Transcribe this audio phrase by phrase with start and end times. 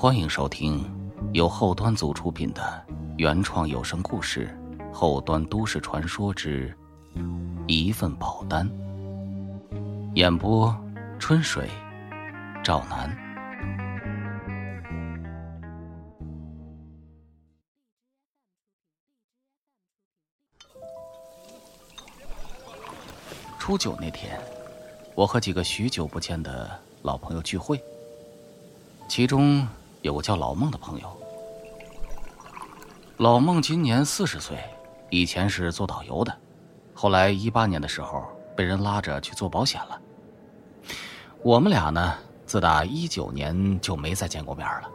[0.00, 0.82] 欢迎收听
[1.34, 2.82] 由后端组出品的
[3.18, 4.48] 原创有声故事
[4.94, 6.74] 《后端都市传说之
[7.66, 8.66] 一份保单》，
[10.14, 10.74] 演播：
[11.18, 11.68] 春水、
[12.64, 13.14] 赵楠。
[23.58, 24.40] 初九那天，
[25.14, 26.70] 我和几个许久不见的
[27.02, 27.78] 老朋友聚会，
[29.06, 29.68] 其中。
[30.02, 31.14] 有个叫老孟的朋友，
[33.18, 34.58] 老孟今年四十岁，
[35.10, 36.34] 以前是做导游的，
[36.94, 38.24] 后来一八年的时候
[38.56, 40.00] 被人拉着去做保险了。
[41.42, 42.14] 我们俩呢，
[42.46, 44.88] 自打一九年就没再见过面了。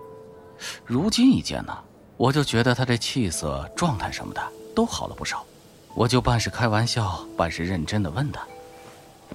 [0.83, 1.77] 如今一见呢，
[2.17, 4.41] 我就觉得他这气色、状态什么的
[4.75, 5.45] 都好了不少。
[5.93, 8.41] 我就半是开玩笑，半是认真的问他：“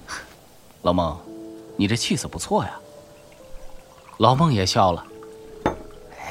[0.83, 1.17] 老孟，
[1.77, 2.77] 你这气色不错呀。”
[4.19, 5.07] 老孟也笑了。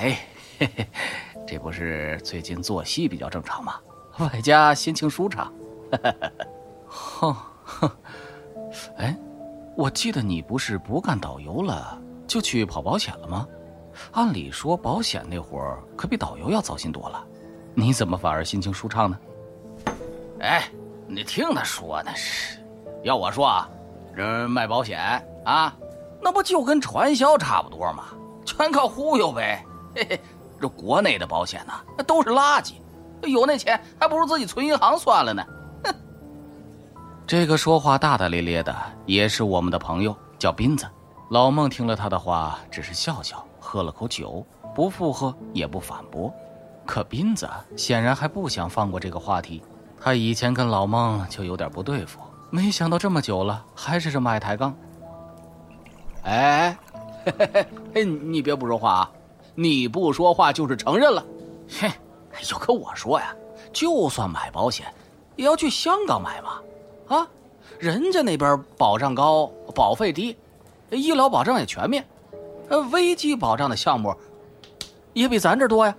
[0.01, 0.19] 哎，
[0.59, 0.89] 嘿嘿，
[1.47, 3.75] 这不是最近作息比较正常吗？
[4.19, 5.53] 外加心情舒畅。
[6.87, 7.91] 哼哼，
[8.97, 9.15] 哎，
[9.77, 13.47] 我记得你不是不干导游了，就去跑保险了吗？
[14.13, 17.23] 按理说保险那活儿可比导游要糟心多了，
[17.75, 19.19] 你怎么反而心情舒畅呢？
[20.41, 20.71] 哎，
[21.07, 22.59] 你听他说那是，
[23.03, 23.69] 要我说啊，
[24.17, 24.99] 这卖保险
[25.45, 25.77] 啊，
[26.23, 28.05] 那不就跟传销差不多吗？
[28.47, 29.63] 全靠忽悠呗。
[29.95, 30.21] 嘿嘿，
[30.61, 32.75] 这国内的保险呢，那都是垃圾，
[33.29, 35.45] 有那钱还不如自己存银行算了呢。
[35.85, 35.95] 哼，
[37.27, 38.75] 这个说话大大咧咧的
[39.07, 40.87] 也是我们的朋友，叫斌子。
[41.31, 46.33] 老孟听了他的话，只是笑笑，喝了口酒，不附和也不反驳。
[46.87, 49.63] 可斌子显然还不想放过这个话题，
[50.01, 52.19] 他以前跟老孟就有点不对付，
[52.51, 54.75] 没想到这么久了还是这么爱抬杠。
[56.25, 56.77] 哎，
[57.25, 59.11] 嘿嘿嘿，你别不说话啊。
[59.61, 61.23] 你不说话就是承认了，
[61.69, 61.93] 嘿，
[62.51, 63.37] 有可我说呀，
[63.75, 64.87] 就算买保险，
[65.37, 66.63] 也要去香港买嘛，
[67.09, 67.29] 啊，
[67.79, 70.35] 人家那边保障高，保费低，
[70.89, 72.03] 医疗保障也全面，
[72.71, 74.17] 呃，危机保障的项目
[75.13, 75.95] 也比咱这多呀。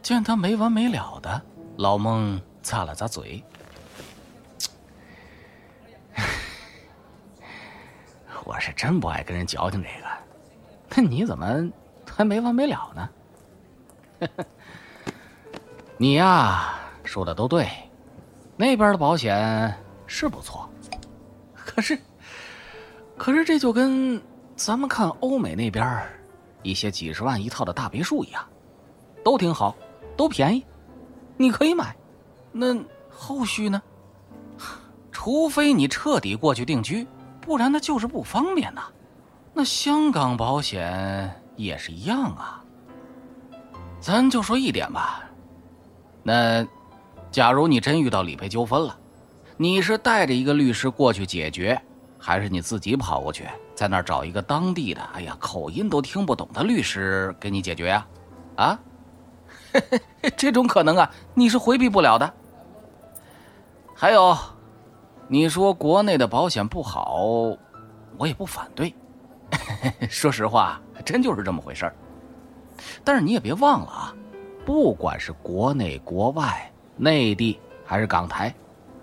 [0.00, 1.42] 见他没完没了的，
[1.76, 3.42] 老孟咂了咂嘴，
[8.44, 10.06] 我是真不爱跟人矫情这个，
[10.94, 11.68] 那你怎么？
[12.16, 13.08] 还没完没了呢，
[15.98, 17.68] 你呀说的都对，
[18.56, 19.74] 那边的保险
[20.06, 20.68] 是不错，
[21.54, 21.98] 可是，
[23.18, 24.22] 可是这就跟
[24.54, 26.00] 咱们看欧美那边
[26.62, 28.44] 一些几十万一套的大别墅一样，
[29.24, 29.74] 都挺好，
[30.16, 30.64] 都便宜，
[31.36, 31.96] 你可以买，
[32.52, 32.76] 那
[33.10, 33.82] 后续呢？
[35.10, 37.06] 除非你彻底过去定居，
[37.40, 38.84] 不然那就是不方便呐。
[39.52, 41.40] 那香港保险。
[41.56, 42.62] 也是一样啊。
[44.00, 45.22] 咱就说一点吧，
[46.22, 46.66] 那，
[47.30, 48.94] 假如你真遇到理赔纠纷了，
[49.56, 51.80] 你是带着一个律师过去解决，
[52.18, 58.06] 还是你自己跑过去，在那儿找一个当地的，哎呀，口音都听不懂的律师给你解决呀？
[58.56, 58.78] 啊，
[60.36, 62.34] 这种可能啊，你是回避不了的。
[63.94, 64.36] 还有，
[65.28, 67.22] 你说国内的保险不好，
[68.18, 68.94] 我也不反对。
[70.08, 70.80] 说实话。
[70.96, 71.94] 还真就是这么回事儿，
[73.02, 74.14] 但是你也别忘了啊，
[74.64, 78.54] 不管是国内、国外、内地还是港台，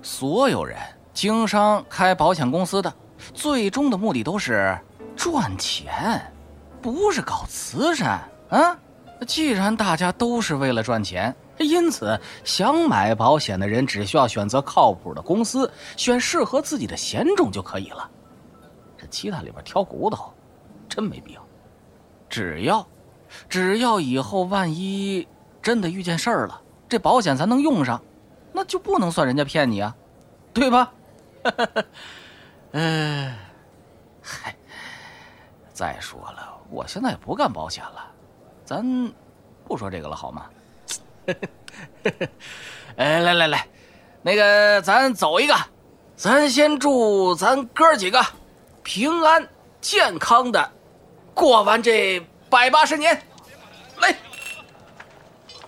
[0.01, 0.79] 所有人
[1.13, 2.93] 经商开保险公司的，
[3.33, 4.79] 最终的目的都是
[5.17, 6.21] 赚钱，
[6.81, 8.79] 不是搞慈善啊。
[9.27, 18.09] 既然大家都是为了赚钱，因此想买保险的人只需要选择靠谱的公司，选适合自己的险种就可以了。
[18.97, 20.33] 这其他里边挑骨头，
[20.91, 21.41] 真没必要。
[22.29, 22.85] 只要，
[23.47, 25.25] 只要以后万一
[25.61, 28.01] 真的遇见事儿了，这保险咱能用上，
[28.51, 29.95] 那就不能算人家骗你啊，
[30.53, 30.91] 对吧？
[32.71, 33.33] 嗯，
[34.21, 34.53] 嗨，
[35.73, 38.05] 再说了，我现在也不干保险了，
[38.65, 38.85] 咱
[39.65, 40.49] 不说这个了好吗？
[42.97, 43.67] 哎，来来来，
[44.21, 45.55] 那个咱走一个，
[46.15, 48.21] 咱先祝咱哥几个
[48.83, 49.47] 平安
[49.79, 50.71] 健康的。
[51.33, 52.19] 过完这
[52.49, 53.21] 百八十年，
[53.99, 54.15] 来。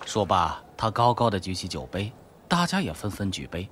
[0.04, 2.12] 说罢，他高高的举起酒杯，
[2.46, 3.68] 大家也纷纷举杯，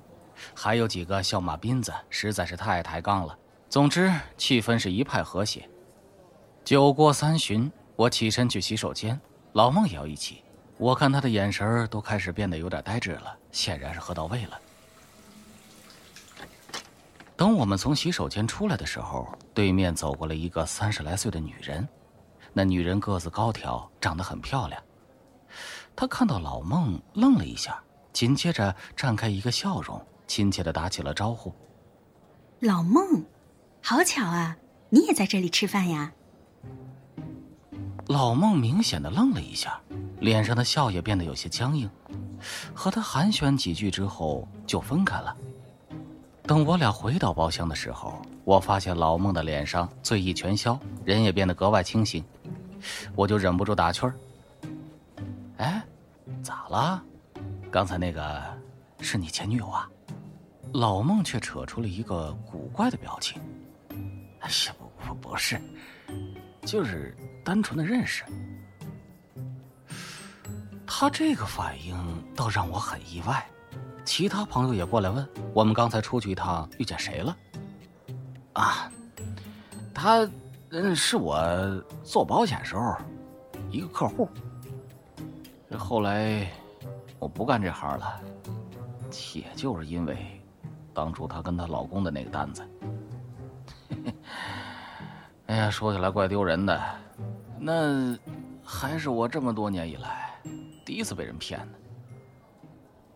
[0.55, 3.39] 还有几个笑骂斌子实在是太抬杠了。
[3.69, 5.69] 总之，气氛是一派和谐。
[6.65, 9.21] 酒过三巡，我起身去洗手间，
[9.53, 10.43] 老孟也要一起。
[10.79, 14.61] 我看他的眼神都开始变得有点呆滞了，显然是喝到位了。
[17.43, 21.89] 等我们从洗手间出来的时候，对面走过了一个三十来岁的女人，
[22.53, 24.81] 那女人个子高挑，长得很漂亮。
[25.97, 31.53] 她看到老孟，愣了一下，紧接着绽开一个笑容，亲切的打起了招呼
[32.63, 33.25] ：“老孟，
[33.83, 34.57] 好巧啊，
[34.89, 36.13] 你也在这里吃饭呀？”
[38.07, 39.81] 老孟明显的愣了一下，
[40.21, 41.91] 脸上的笑也变得有些僵硬，
[42.73, 45.37] 和他寒暄几句之后就分开了。
[46.45, 52.25] 等我俩回到包厢的时候，我发现老孟的脸上醉意全消，人也变得格外清醒，
[53.15, 54.15] 我就忍不住打趣儿
[55.59, 55.83] ：“哎，
[56.43, 57.03] 咋了？
[57.71, 58.43] 刚才那个
[59.01, 59.89] 是你前女友啊？”
[60.75, 63.41] 老孟却扯出了一个古怪的表情
[64.41, 65.61] ：“哎呀，不不不是，
[66.63, 68.25] 就是单纯的认识。”
[70.87, 71.97] 他这个反应
[72.35, 73.47] 倒让我很意外。
[74.05, 77.37] 其他朋友也过来问：“我们刚才出去一趟，遇见谁了？”
[78.55, 78.91] 啊，
[79.95, 80.29] 他，
[80.71, 82.97] 嗯，是我做保险时候
[83.71, 84.29] 一个客户。
[85.71, 86.51] 这后来
[87.19, 88.21] 我不干这行了，
[89.35, 90.19] 也就是因为
[90.93, 92.63] 当初她跟她老公的那个单子。
[95.47, 96.83] 哎呀，说起来怪丢人的，
[97.59, 98.19] 那
[98.65, 100.35] 还是我这么多年以来
[100.85, 101.79] 第一次被人骗的。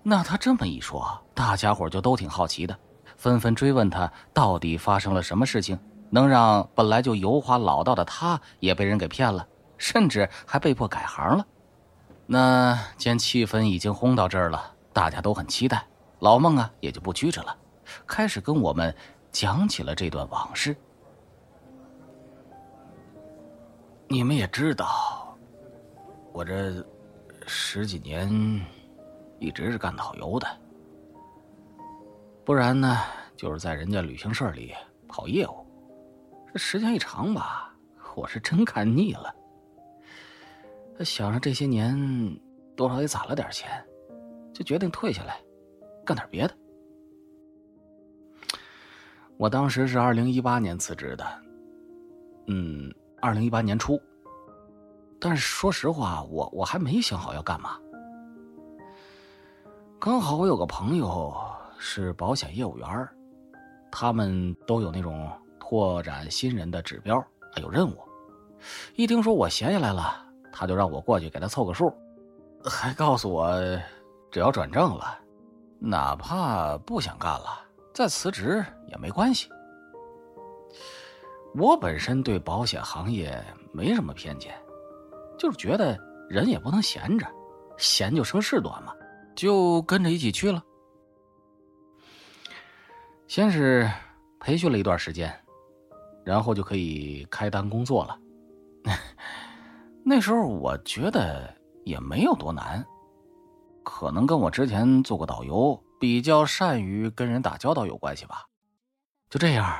[0.08, 2.78] 那他这么一说，大家伙就都挺好奇的，
[3.16, 5.76] 纷纷追问他到底发生了什么事情，
[6.10, 9.44] 能让本来就油滑老道的他也被人给骗了，
[9.76, 11.44] 甚至还被迫改行了。
[12.24, 15.84] 那见气氛已经烘到这儿了，大家都很期待，
[16.20, 17.56] 老孟啊也就不拘着了，
[18.06, 18.94] 开始跟我们
[19.32, 20.76] 讲起了这段往事。
[24.06, 25.36] 你们也知道，
[26.32, 26.72] 我这
[27.44, 28.64] 十几年。
[29.38, 30.46] 一直是干导游的，
[32.44, 32.98] 不然呢，
[33.36, 34.72] 就是在人家旅行社里
[35.06, 35.66] 跑业务。
[36.52, 37.74] 这时间一长吧，
[38.14, 39.34] 我是真看腻了。
[41.00, 41.94] 想着这些年
[42.74, 43.68] 多少也攒了点钱，
[44.54, 45.38] 就决定退下来
[46.04, 46.54] 干点别的。
[49.36, 51.26] 我当时是二零一八年辞职的，
[52.46, 52.90] 嗯，
[53.20, 54.00] 二零一八年初。
[55.20, 57.78] 但是说实话，我我还没想好要干嘛。
[60.06, 61.36] 刚好我有个朋友
[61.80, 63.08] 是保险业务员
[63.90, 67.18] 他们都有那种拓展新人的指标，
[67.52, 67.98] 还有任务。
[68.94, 71.92] 一听说我闲下来了，他就让我过去给他凑个数，
[72.64, 73.50] 还告诉我，
[74.30, 75.18] 只要转正了，
[75.80, 77.60] 哪怕不想干了，
[77.92, 79.48] 再辞职也没关系。
[81.56, 84.54] 我本身对保险行业没什么偏见，
[85.36, 85.98] 就是觉得
[86.28, 87.26] 人也不能闲着，
[87.76, 88.92] 闲就生事端嘛。
[89.36, 90.62] 就跟着一起去了。
[93.28, 93.88] 先是
[94.40, 95.32] 培训了一段时间，
[96.24, 98.18] 然后就可以开单工作了。
[100.04, 101.52] 那时候我觉得
[101.84, 102.84] 也没有多难，
[103.84, 108.44] 可能跟我之前做过导游，比较善于跟人打交道有关系吧。
[109.28, 109.76] 就这样，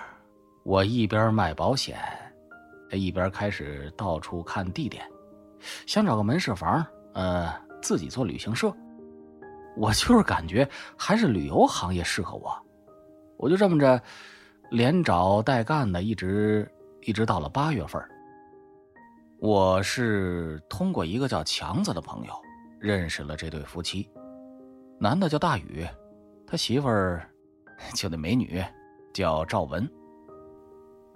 [0.65, 1.97] 我一边卖保险，
[2.91, 5.09] 一边开始到处看地点，
[5.87, 8.77] 想找个门市房，呃，自己做旅行社。
[9.77, 12.51] 我就是感觉还是旅游行业适合我，
[13.37, 14.01] 我就这么着，
[14.71, 16.67] 连找带干的，一直
[17.03, 18.03] 一直到了八月份。
[19.39, 22.33] 我是通过一个叫强子的朋友
[22.81, 24.09] 认识了这对夫妻，
[24.99, 25.87] 男的叫大宇，
[26.47, 27.29] 他媳妇儿
[27.95, 28.65] 就那美女
[29.13, 29.87] 叫赵文。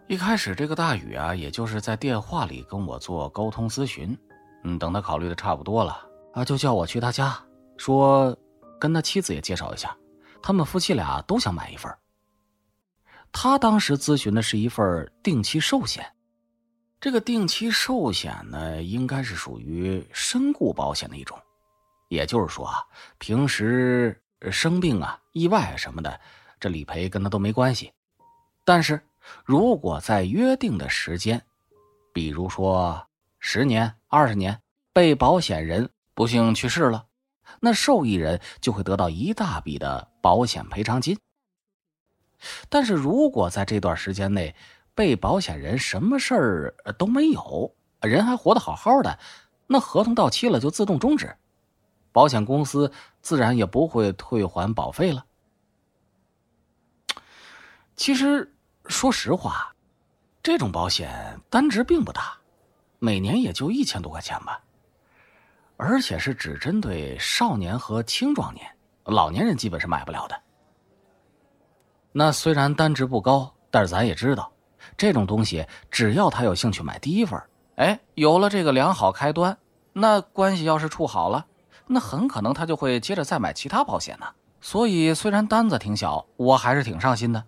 [0.07, 4.15] 一开始这个大宇啊，也就是在电话里跟我做沟通咨询，
[4.65, 5.97] 嗯，等他考虑的差不多了
[6.35, 7.35] 啊，就叫我去他家
[7.79, 8.37] 说。
[8.81, 9.97] 跟他妻子也介绍一下，
[10.43, 11.95] 他们夫妻俩都想买一份。
[13.31, 16.05] 他当时咨询的是一份定期寿险，
[17.01, 21.39] 这个定期寿险呢，应该是属于身故保险的一种，
[22.09, 22.83] 也就是说啊，
[23.19, 24.21] 平时
[24.51, 26.21] 生病啊、意外什么的，
[26.59, 27.93] 这理赔跟他都没关系。
[28.65, 29.01] 但是
[29.45, 31.41] 如果在约定的时间，
[32.13, 33.07] 比如说
[33.39, 34.61] 十年、二十年，
[34.93, 37.07] 被保险人不幸去世了。
[37.59, 41.19] 那受益人就会得到一大笔的保险赔偿金。
[42.69, 44.55] 但是如果在这段时间内，
[44.95, 49.19] 被保险人什么事儿都没有，人还活得好好的，
[49.67, 51.37] 那合同到期了就自动终止，
[52.13, 52.93] 保险公司
[53.23, 55.25] 自然也不会退还保费了。
[57.97, 58.55] 其实
[58.87, 59.75] 说实话，
[60.43, 62.39] 这种保险单值并不大，
[62.99, 64.63] 每年也就一千多块钱吧。
[65.81, 68.67] 而且是只针对少年和青壮年，
[69.05, 70.39] 老年人基本是买不了的。
[72.13, 74.53] 那虽然单值不高，但是咱也知道，
[74.95, 77.43] 这种东西只要他有兴趣买第一份，
[77.77, 79.57] 哎，有了这个良好开端，
[79.95, 81.47] 那关系要是处好了，
[81.87, 84.27] 那很可能他就会接着再买其他保险呢。
[84.61, 87.43] 所以虽然单子挺小，我还是挺上心的。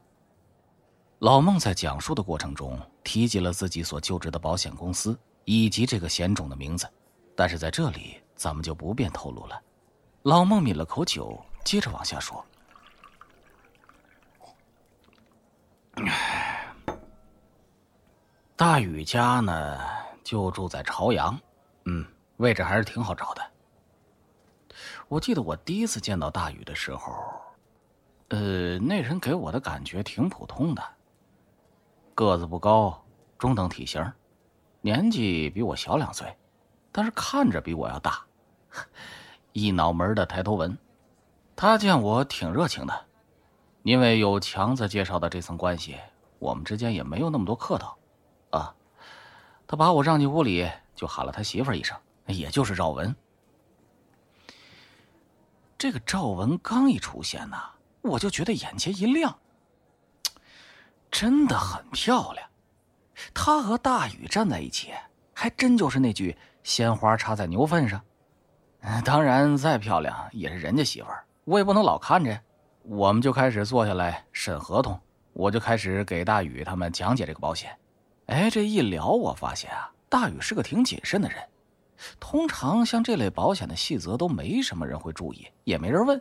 [1.18, 6.88] 老孟在讲述的过程中提及了自己所就职的保险公司以及这个险种的名字，
[7.36, 9.62] 但是在这里咱们就不便透露了。
[10.22, 12.44] 老孟抿了口酒，接着往下说。
[18.56, 19.78] 大宇家呢，
[20.25, 21.38] 就住在朝阳，
[21.84, 22.04] 嗯，
[22.38, 23.42] 位置还是挺好找的。
[25.06, 27.14] 我记得我第一次见到大宇的时候，
[28.30, 30.82] 呃，那人给我的感觉挺普通的，
[32.16, 33.04] 个子不高，
[33.38, 34.04] 中等体型，
[34.80, 36.37] 年纪比我小两岁，
[36.90, 38.25] 但是看着比我要大，
[39.52, 40.76] 一脑门的抬头纹。
[41.55, 43.07] 他见我挺热情的，
[43.83, 45.97] 因为有强子介绍的这层关系，
[46.38, 47.97] 我们之间也没有那么多客套。
[48.50, 48.75] 啊，
[49.67, 53.14] 他把我让进屋里，就喊了他媳妇儿一声，也就是赵文。
[55.79, 57.57] 这个赵文刚一出现呢，
[58.02, 59.38] 我就觉得眼前一亮，
[61.11, 62.49] 真的很漂亮。
[63.35, 64.93] 她和大雨站在一起，
[65.35, 68.02] 还真就是那句“鲜花插在牛粪上”。
[69.04, 72.38] 当然，再漂亮也是人家媳妇儿，我也不能老看着。
[72.82, 74.98] 我们就开始坐下来审合同，
[75.32, 77.70] 我就开始给大宇他们讲解这个保险。
[78.26, 81.38] 哎，这一聊，我发现啊，大宇是个挺谨慎的人。
[82.18, 86.20] 通常像这类保险的细则都没什么人会注意，也没人问。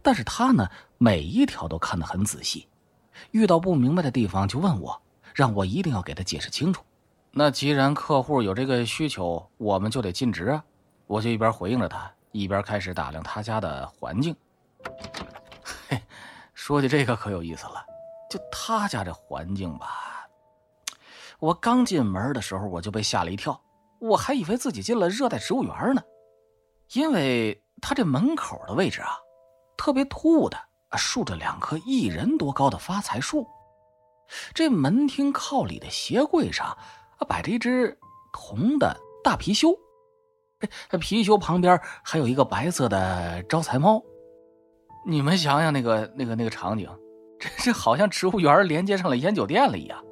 [0.00, 2.68] 但是他呢，每一条都看得很仔细，
[3.32, 5.02] 遇到不明白的地方就问我，
[5.34, 6.84] 让我一定要给他解释清楚。
[7.32, 10.64] 那既然客户有这个需求，我们就得尽职啊！
[11.06, 14.34] 我就一边回应着他，一边开始打量他家的环境。
[15.88, 16.00] 嘿，
[16.52, 17.84] 说起这个可有意思了，
[18.30, 20.28] 就他家这环境吧，
[21.38, 23.60] 我刚进门的时候我就被吓了一跳。
[23.98, 26.02] 我还以为自己进了热带植物园呢，
[26.92, 29.16] 因为他这门口的位置啊，
[29.76, 30.58] 特别突兀的
[30.96, 33.46] 竖着两棵一人多高的发财树。
[34.52, 37.96] 这门厅靠里的鞋柜上啊，摆着一只
[38.32, 39.74] 铜的大貔貅，
[40.88, 44.02] 这貔貅旁边还有一个白色的招财猫。
[45.06, 46.88] 你们想想那个那个那个场景，
[47.38, 50.02] 这这好像植物园连接上了烟酒店了一样。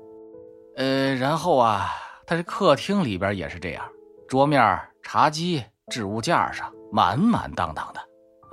[0.77, 1.89] 呃，然后啊。
[2.27, 3.85] 他这客厅里边也是这样，
[4.27, 8.01] 桌面、茶几、置物架上满满当当的，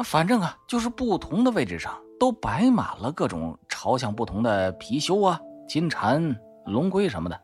[0.03, 7.41] 反正啊，就是不同的位置上都摆满了各种朝向不同的貔貅啊、金蝉、龙龟什么的，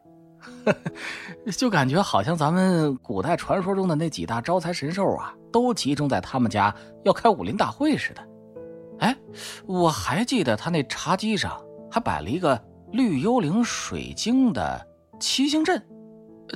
[1.56, 6.74] 就感觉好像咱们古代传说中的那几大招财神兽啊，都集中在他们家
[7.04, 8.28] 要开武林大会似的。
[9.00, 9.16] 哎，
[9.66, 11.62] 我还记得他那茶几上
[11.92, 12.62] 还摆了一个
[12.92, 14.86] 绿幽灵水晶的
[15.20, 15.82] 七星阵。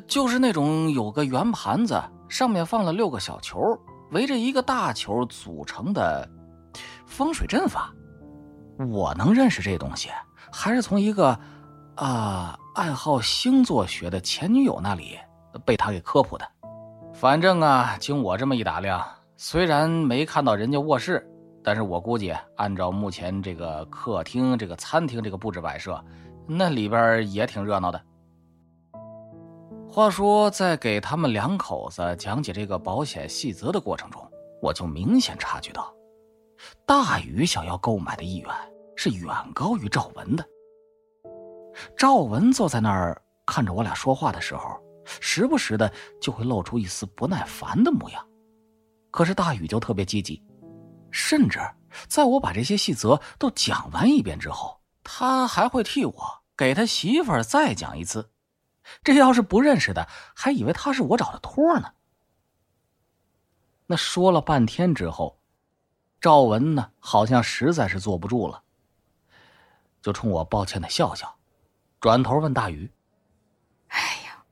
[0.08, 3.60] 就是那种有个圆盘子，上面放了六个小球，
[4.12, 6.28] 围着一个大球组成的
[7.06, 7.94] 风水阵法。
[8.90, 10.10] 我能认识这东西，
[10.50, 11.38] 还是从一个
[11.96, 15.20] 啊爱好星座学的前女友那里
[15.66, 16.48] 被他给科普的。
[17.14, 21.30] 反正啊，经我这么一打量，虽然没看到人家卧室，
[21.62, 26.02] 但是我估计按照目前这个客厅、这个餐厅这个布置摆设，
[26.48, 28.02] 那里边也挺热闹的。
[29.90, 34.26] 话说，在给他们两口子讲解这个保险细则的过程中，
[34.62, 35.94] 我就明显察觉到，
[36.86, 38.50] 大禹想要购买的意愿
[38.96, 40.46] 是远高于赵文的。
[41.98, 48.28] 赵文坐在那儿看着我俩说话的时候，时不时的就会露出一丝不耐烦的模样，
[49.10, 50.42] 可是大禹就特别积极，
[51.12, 51.60] 甚至
[52.08, 58.32] 在我把这些细则都讲完一遍之后，他还会替我给他媳妇儿再讲一次。
[59.04, 61.94] 这要是不认识的，还以为他是我找的托呢。
[63.86, 65.40] 那说了半天之后，
[66.20, 68.64] 赵文呢，好像实在是坐不住了，
[70.02, 71.36] 就冲我抱歉的笑笑，
[72.02, 72.92] 转头问大宇
[73.90, 74.44] ：“哎呀，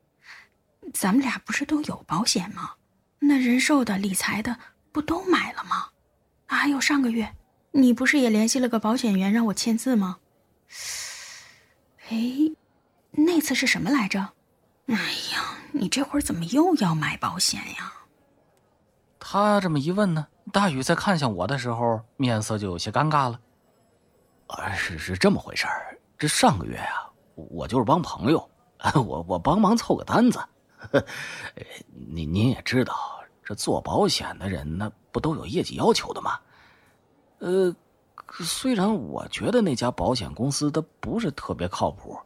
[0.93, 2.75] 咱们俩不是都有保险吗？
[3.17, 4.55] 那人寿的、理财的
[4.91, 5.89] 不都买了吗？
[6.45, 7.35] 还有上个月，
[7.71, 10.19] 你不是也联系了个保险员让我签字吗？
[12.09, 12.17] 哎。”
[13.11, 14.19] 那次是什么来着？
[14.85, 14.95] 哎
[15.33, 17.91] 呀，你这会儿怎么又要买保险呀？
[19.19, 23.41] 他这么一问呢，大宇在看向我的时候，面色就有些尴尬了。
[24.47, 25.97] 啊，是是这么回事儿。
[26.19, 27.08] 这上个月呀，
[27.49, 28.49] 我就是帮朋友，
[28.95, 30.39] 我我帮忙凑个单子。
[31.91, 32.95] 您您也知道，
[33.43, 36.39] 这做保险的人那不都有业绩要求的吗？
[37.39, 37.75] 呃，
[38.41, 42.17] 虽然我觉得那家保险公司它不是特别靠谱。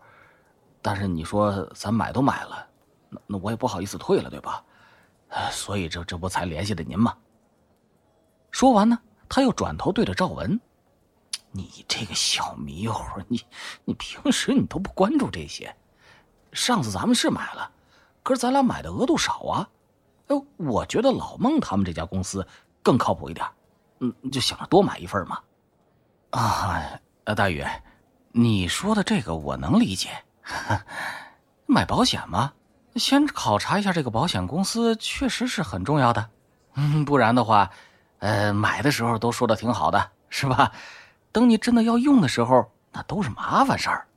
[0.82, 2.68] 但是你说咱买都买了，
[3.10, 4.62] 那那我也不好意思退了，对吧？
[5.50, 7.16] 所以这这不才联系的您吗？
[8.52, 10.60] 说完呢，他又转头对着赵文
[11.56, 13.40] ：“你这个小迷糊，你
[13.86, 15.74] 你平时你都不关注这些。
[16.52, 17.72] 上次咱们是买了，
[18.24, 19.70] 可是咱俩买的额度少啊。
[20.28, 22.46] 哎，我觉得老孟他们这家公司
[22.82, 23.48] 更靠谱一点，
[24.00, 25.40] 嗯，就想着多买一份嘛。
[26.32, 27.00] 啊，
[27.36, 27.64] 大宇，
[28.32, 30.10] 你说的这个我能理解。
[31.68, 32.52] 买保险吗？
[32.96, 36.30] 先考察一下这个保险公司，确实是很重要的。
[36.74, 37.70] 嗯，不然的话。”
[38.24, 40.72] 呃，买的时候都说的挺好的，是吧？
[41.34, 44.08] 等你真的要用的时候，那都是麻烦事儿。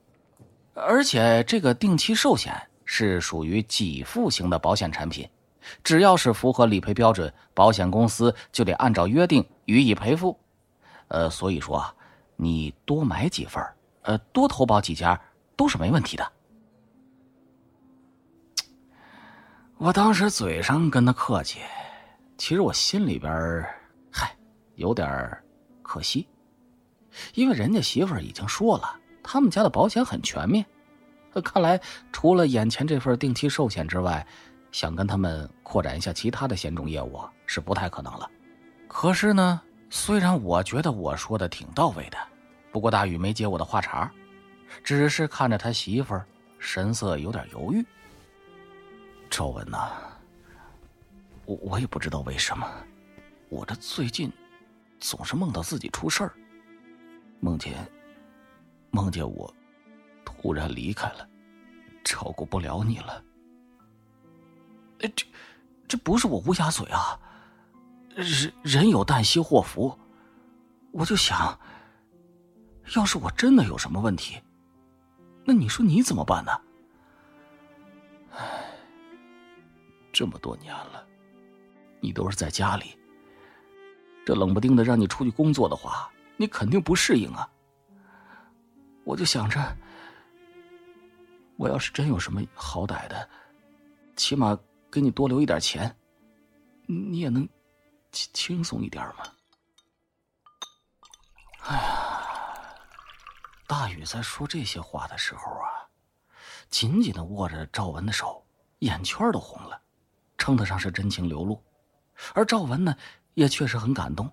[0.74, 2.54] 而且这个定期寿险
[2.84, 5.28] 是属于给付型的保险产品，
[5.82, 10.38] 只要是符合理赔标准，保险公司就得按照约定予以赔付。
[11.08, 11.82] 呃，所以说，
[12.36, 13.64] 你多买几份
[14.02, 15.18] 呃，多投保几家
[15.56, 16.32] 都是没问题的。
[19.78, 21.60] 我当时嘴上跟他客气，
[22.36, 23.64] 其实我心里边
[24.10, 24.36] 嗨
[24.74, 25.38] 有点
[25.82, 26.26] 可惜，
[27.34, 30.64] 因为人家媳妇儿已经说了，他们家的保险很全面。
[31.44, 31.80] 看来
[32.12, 34.26] 除了眼前这份定期寿险之外，
[34.72, 38.30] 想跟他们扩展一下其他的险种业务是不太可能了。
[38.88, 42.16] 可是呢，虽然我觉得我说的挺到位的，
[42.72, 44.10] 不过大宇没接我的话茬，
[44.82, 46.26] 只是看着他媳妇儿，
[46.58, 47.84] 神色有点犹豫。
[49.28, 49.90] 赵文呐，
[51.44, 52.66] 我我也不知道为什么，
[53.48, 54.32] 我这最近。
[54.98, 56.32] 总是梦到自己出事儿，
[57.40, 57.86] 梦见
[58.90, 59.52] 梦见我
[60.24, 61.28] 突然离开了，
[62.04, 63.22] 照顾不了你了。
[65.00, 65.26] 哎，这
[65.86, 67.20] 这不是我乌鸦嘴啊！
[68.14, 69.98] 人人有旦夕祸福，
[70.90, 71.58] 我就想，
[72.96, 74.40] 要是我真的有什么问题，
[75.44, 76.52] 那你说你怎么办呢？
[78.32, 78.64] 唉，
[80.12, 81.06] 这么多年了，
[82.00, 82.98] 你都是在家里。
[84.24, 87.48] 这冷不丁的让你出去工作的话，你肯定不适应啊。
[89.04, 89.76] 我就想着，
[91.56, 93.28] 我要是真有什么好歹的，
[94.16, 94.58] 起码
[94.90, 95.96] 给你多留一点钱，
[96.86, 97.48] 你也能
[98.12, 99.32] 轻轻松一点嘛。
[101.64, 102.74] 哎呀，
[103.66, 105.88] 大宇在说这些话的时候啊，
[106.68, 108.44] 紧紧的握着赵文的手，
[108.80, 109.80] 眼圈都红了，
[110.36, 111.62] 称得上是真情流露。
[112.34, 112.96] 而赵文呢？
[113.34, 114.32] 也确实很感动。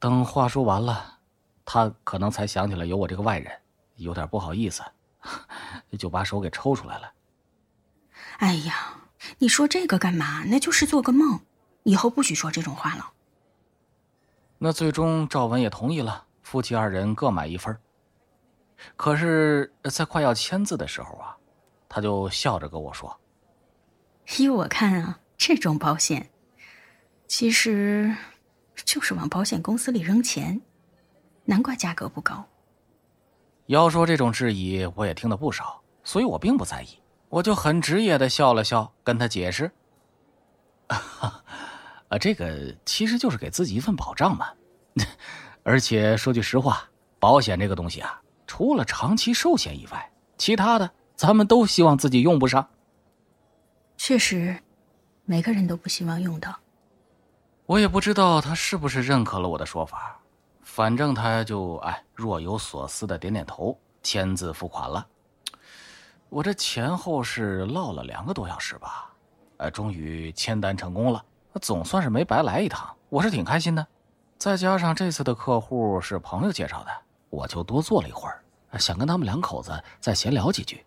[0.00, 1.15] 等话说完了，
[1.66, 3.52] 他可能才想起来有我这个外人，
[3.96, 4.82] 有点不好意思，
[5.98, 7.12] 就把手给抽出来了。
[8.38, 8.94] 哎呀，
[9.38, 10.44] 你说这个干嘛？
[10.44, 11.40] 那就是做个梦，
[11.82, 13.12] 以后不许说这种话了。
[14.58, 17.76] 那最终赵文也同意了，夫妻二人各买一份。
[18.94, 21.36] 可是，在快要签字的时候啊，
[21.88, 23.18] 他就笑着跟我说
[24.38, 26.30] ：“依我看啊，这种保险……”
[27.26, 28.14] 其实，
[28.84, 30.60] 就是往保险公司里扔钱，
[31.46, 32.44] 难怪价格不高。
[33.66, 36.88] 要说这种质疑，我也听得不少，所以我并不在意，
[37.28, 39.70] 我就很职业的笑了笑，跟他解释
[40.86, 44.48] ：“啊，这个其实就是给自己一份保障嘛。
[45.64, 52.68] 而且说句实话，保险这个东西啊，除了长期寿险以外，其他的咱们都希望自己用不上。
[53.96, 54.56] 确实，
[55.24, 56.54] 每个人都不希望用到。”
[57.66, 60.20] 我也不知道他是不是认可了我的说法，
[60.76, 65.06] 反正他就哎若有所思的点点头，签字付款了。
[66.28, 69.10] 我这前后是唠了两个多小时吧，
[69.56, 71.24] 呃，终于签单成功了，
[71.62, 73.86] 总算是没白来一趟，我是挺开心的。
[74.36, 76.90] 再加上这次的客户是朋友介绍的，
[77.30, 78.44] 我就多坐了一会儿，
[78.78, 80.84] 想跟他们两口子再闲聊几句。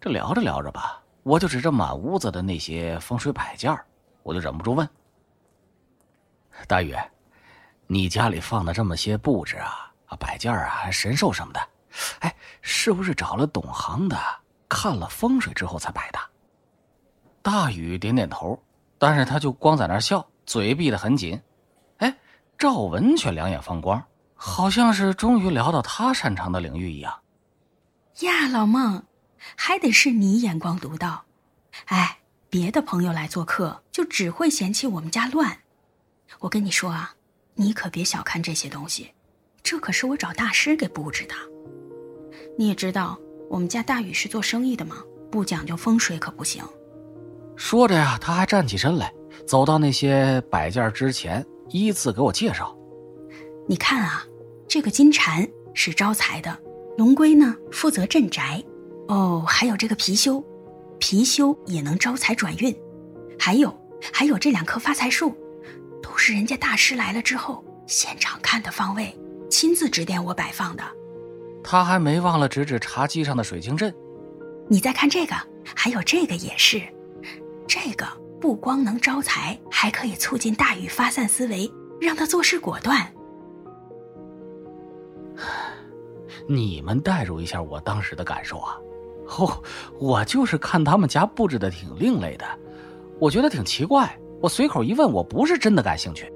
[0.00, 3.72] 这聊着聊着吧，我就指着满屋子的那些风水摆件
[4.24, 4.88] 我就忍不住问。
[6.66, 6.96] 大宇，
[7.90, 11.68] 你家里放的这么些布置啊、啊摆件啊、神兽什么的，
[12.20, 14.16] 哎，是不是找了懂行的，
[14.68, 16.18] 看了风水之后才摆的？
[17.40, 18.62] 大宇点点头，
[18.98, 21.40] 但是他就光在那笑，嘴闭得很紧。
[21.96, 22.14] 哎，
[22.58, 27.18] 赵文却两眼放光，好像是终于聊到他擅长的领域一样。
[28.20, 29.02] 呀，老孟，
[29.56, 31.24] 还得是你眼光独到。
[31.86, 32.18] 哎，
[32.50, 35.60] 别的朋友来做客，就只会嫌弃我们家乱。
[36.40, 37.14] 我跟你说啊，
[37.60, 39.10] 你可别小看这些东西，
[39.64, 41.34] 这可是我找大师给布置的。
[42.56, 43.18] 你也知道，
[43.50, 46.62] 我们家大宇是做生意的嘛，不讲究风水可不行。
[47.56, 49.12] 说着呀，他还站起身来，
[49.44, 52.72] 走到那些摆件之前，依次给我介绍。
[53.66, 54.24] 你看啊，
[54.68, 55.44] 这个金蝉
[55.74, 56.56] 是招财的，
[56.96, 58.62] 龙龟呢负责镇宅。
[59.08, 60.44] 哦，还有这个貔貅，
[61.00, 62.72] 貔貅也能招财转运，
[63.36, 63.76] 还有
[64.12, 65.47] 还有这两棵发财树，都
[66.18, 69.16] 是人家大师来了之后现场看的方位，
[69.48, 70.82] 亲自指点我摆放的。
[71.62, 73.94] 他还没忘了指指茶几上的水晶阵。
[74.68, 75.34] 你再看这个，
[75.74, 76.82] 还有这个也是，
[77.66, 78.06] 这个
[78.40, 83.10] 不光能招财，还可以促进大禹发散思维，让他做事果断。
[86.48, 88.76] 你们代入一下我当时的感受啊！
[89.38, 89.62] 哦，
[89.98, 92.46] 我就是看他们家布置的挺另类的，
[93.18, 94.18] 我觉得挺奇怪。
[94.40, 96.32] 我随口一问，我不是真的感兴趣。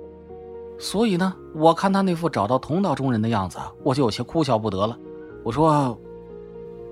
[0.78, 4.98] 所以呢，我看他那副找到同道中人的样子，我就有些哭笑不得了。
[5.44, 5.96] 我说：“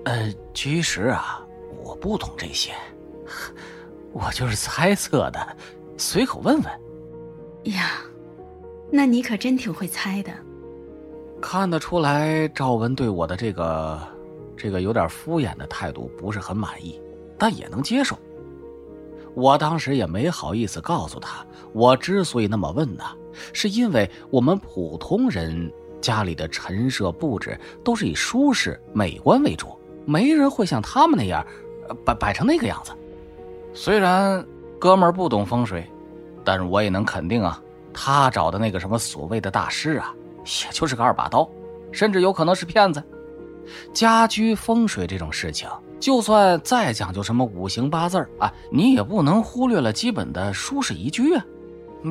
[0.04, 1.44] 呃，其实啊，
[1.82, 2.72] 我不懂这些，
[4.12, 5.56] 我就是猜测的，
[5.96, 6.64] 随口问问。”
[7.74, 7.90] 呀，
[8.90, 10.30] 那你可真挺会猜的。
[11.40, 14.00] 看得出来，赵文对我的这个、
[14.56, 17.00] 这个有点敷衍的态度不是很满意，
[17.36, 18.16] 但也能接受。
[19.34, 23.04] 我当时也没好意思告诉他，我之所以那么问呢，
[23.52, 29.68] 是因为我们普通人家里的陈设布置都是以舒适美观为主，
[30.04, 31.44] 没人会像他们那样
[32.04, 32.92] 摆摆成那个样子。
[33.72, 34.44] 虽然
[34.78, 35.88] 哥们不懂风水，
[36.44, 37.62] 但是我也能肯定啊，
[37.92, 40.14] 他找的那个什么所谓的大师啊。
[40.42, 41.48] 也就是个二把刀，
[41.92, 43.00] 甚至有可能是骗子。
[43.92, 45.68] 家居风水这种事情，
[46.00, 51.44] 就算再讲究什么五行八字啊，你也不能忽略了基本的舒适宜居啊。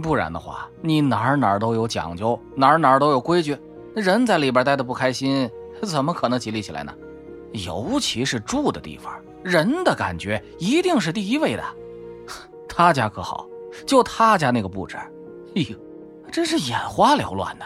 [0.03, 3.57] 不然的话，你哪儿哪儿都有讲究，哪儿哪儿都有规矩，
[3.95, 5.49] 人在里边待的不开心，
[5.81, 6.93] 怎么可能吉利起来呢？
[7.51, 11.63] 尤其是住的地方，人的感觉一定是第一位的。
[12.69, 13.47] 他家可好，
[13.87, 14.95] 就他家那个布置，
[15.55, 15.75] 哎呦，
[16.31, 17.65] 真是眼花缭乱的。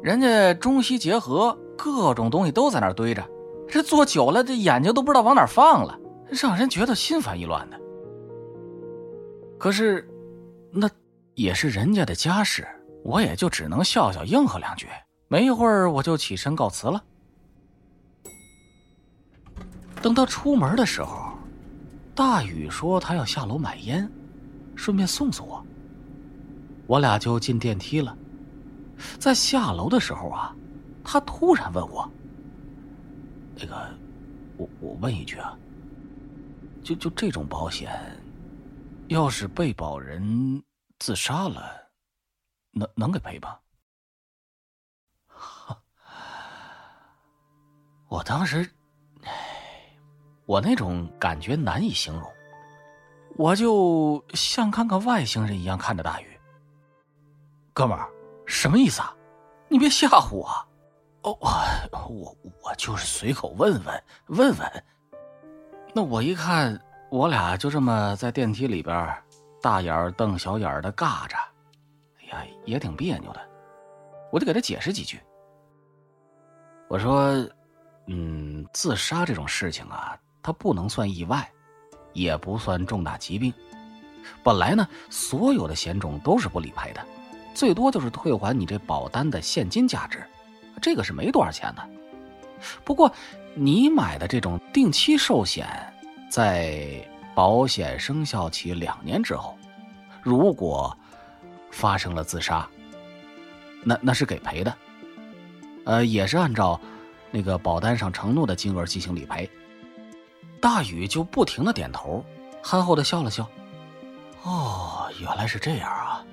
[0.00, 3.28] 人家中西结合，各种东西都在那儿堆着，
[3.68, 5.98] 这坐久了，这眼睛都不知道往哪放了，
[6.28, 7.80] 让人觉得心烦意乱的。
[9.58, 10.08] 可是，
[10.70, 10.88] 那
[11.34, 12.66] 也是人家的家事，
[13.02, 14.86] 我也就只能笑笑应和两句。
[15.28, 17.02] 没一会儿，我就起身告辞了。
[20.00, 21.32] 等到出门的时候，
[22.14, 24.08] 大雨说他要下楼买烟，
[24.76, 25.64] 顺便送送我。
[26.86, 28.16] 我俩就进电梯了。
[29.18, 30.54] 在下楼的时候啊，
[31.02, 32.08] 他突然问我
[33.58, 33.90] ：“那个，
[34.58, 35.56] 我我问一句啊，
[36.84, 37.90] 就就这种保险，
[39.08, 40.62] 要是被保人
[40.98, 41.88] 自杀了，
[42.72, 43.58] 能能给赔吗？”
[48.08, 48.70] 我当时，
[49.22, 49.32] 哎
[50.44, 52.30] 我那种感觉难以形容，
[53.36, 56.38] 我就像看个外星人一样看着大宇，
[57.72, 58.08] 哥们儿。
[58.44, 59.16] 什么意思啊？
[59.68, 60.46] 你别吓唬我！
[60.46, 60.65] 啊
[61.26, 61.36] 哦，
[62.08, 64.84] 我我我就是随口问问问问。
[65.92, 69.12] 那我一看，我俩就这么在电梯里边
[69.60, 71.36] 大眼瞪小眼的尬着，
[72.20, 73.40] 哎呀，也挺别扭的。
[74.30, 75.20] 我就给他解释几句。
[76.88, 77.32] 我说
[78.06, 81.50] ：“嗯，自杀这种事情啊，它不能算意外，
[82.12, 83.52] 也不算重大疾病。
[84.44, 87.04] 本来呢，所有的险种都是不理赔的。”
[87.52, 90.22] 最多就是退还你这保单的现金价值，
[90.80, 91.82] 这个是没多少钱的。
[92.84, 93.10] 不过，
[93.54, 95.66] 你买的这种定期寿险，
[96.30, 99.56] 在保险生效期两年之后，
[100.22, 100.96] 如果
[101.70, 102.66] 发生了自杀，
[103.84, 104.74] 那那是给赔的。
[105.84, 106.80] 呃，也是按照
[107.30, 109.48] 那个保单上承诺的金额进行理赔。
[110.60, 112.24] 大宇就不停的点头，
[112.62, 113.46] 憨厚的笑了笑。
[114.42, 116.24] 哦，原来是这样啊。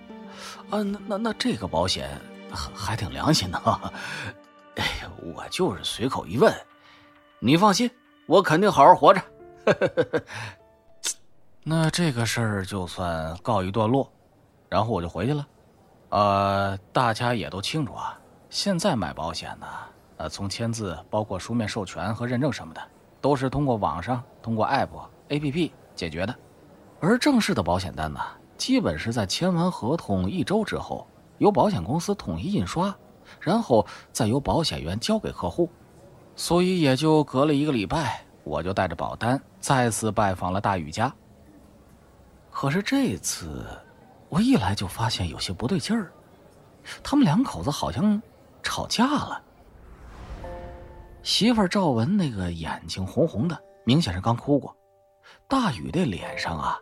[0.70, 2.10] 啊，那那那这个保险
[2.56, 3.92] 还挺良心的哈。
[4.76, 4.86] 哎，
[5.36, 6.54] 我就是随口一问，
[7.40, 7.90] 你放心，
[8.26, 9.22] 我肯定好好活着。
[11.64, 14.12] 那这个事儿就算告一段落，
[14.70, 15.48] 然后我就回去了。
[16.10, 19.68] 呃，大家也都清楚啊，现在买保险呢，
[20.18, 22.82] 呃，从签字，包括书面授权和认证什么的，
[23.22, 24.90] 都是通过网上、通过 App、
[25.30, 26.36] APP 解决的，
[27.00, 28.20] 而正式的保险单呢？
[28.58, 32.96] 基本是在签完合同一周之后，由保险公司统一印刷，
[33.40, 35.70] 然后再由保险员交给客户，
[36.36, 41.14] 所以也就隔了一个礼拜，我就带着保单再次拜访了大宇家。
[42.50, 43.66] 可是这次，
[44.30, 46.12] 我一来就发现有些不对劲儿，
[47.04, 48.22] 他们两口子好像
[48.62, 49.42] 吵架了。
[51.24, 54.76] 媳妇儿赵文那个眼睛红红的，明显是刚哭过，
[55.48, 56.78] 大宇这脸上啊。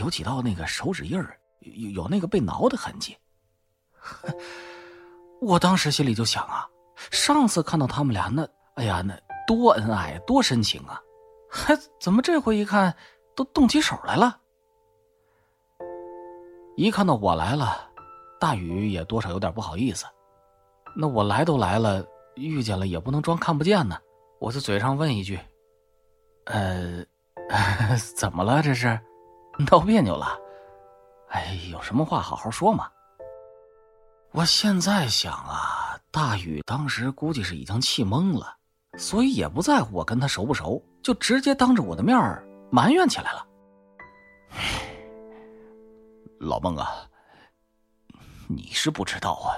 [0.00, 3.16] 有几道那个手指印儿，有有那个被挠的痕迹。
[5.40, 6.68] 我当时心里就想啊，
[7.10, 9.14] 上次看到他们俩那，哎呀，那
[9.46, 11.00] 多恩爱多深情啊，
[11.50, 12.94] 还 怎么这回一看，
[13.34, 14.40] 都动起手来了。
[16.76, 17.88] 一看到我来了，
[18.38, 20.04] 大宇也多少有点不好意思。
[20.94, 23.98] 那我来都来了，遇见了也不能装看不见呢。
[24.38, 25.38] 我就嘴上问一句
[26.46, 27.04] ：“呃，
[28.16, 28.62] 怎么了？
[28.62, 28.98] 这是
[29.70, 30.38] 闹别扭了？
[31.28, 32.90] 哎，有什么话好好说嘛。”
[34.36, 38.54] 我现在想啊，大宇当时估计是已经气懵了，
[38.98, 42.14] 所以也不在乎我跟他熟不熟，就直接当着我的面
[42.70, 43.46] 埋怨起来了。
[46.38, 47.08] 老孟啊，
[48.46, 49.56] 你是不知道啊，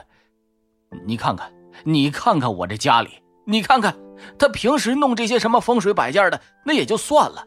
[1.04, 3.98] 你看看，你看看我这家里，你看看
[4.38, 7.44] 他平时弄这些什么风水摆件的，那也就算了，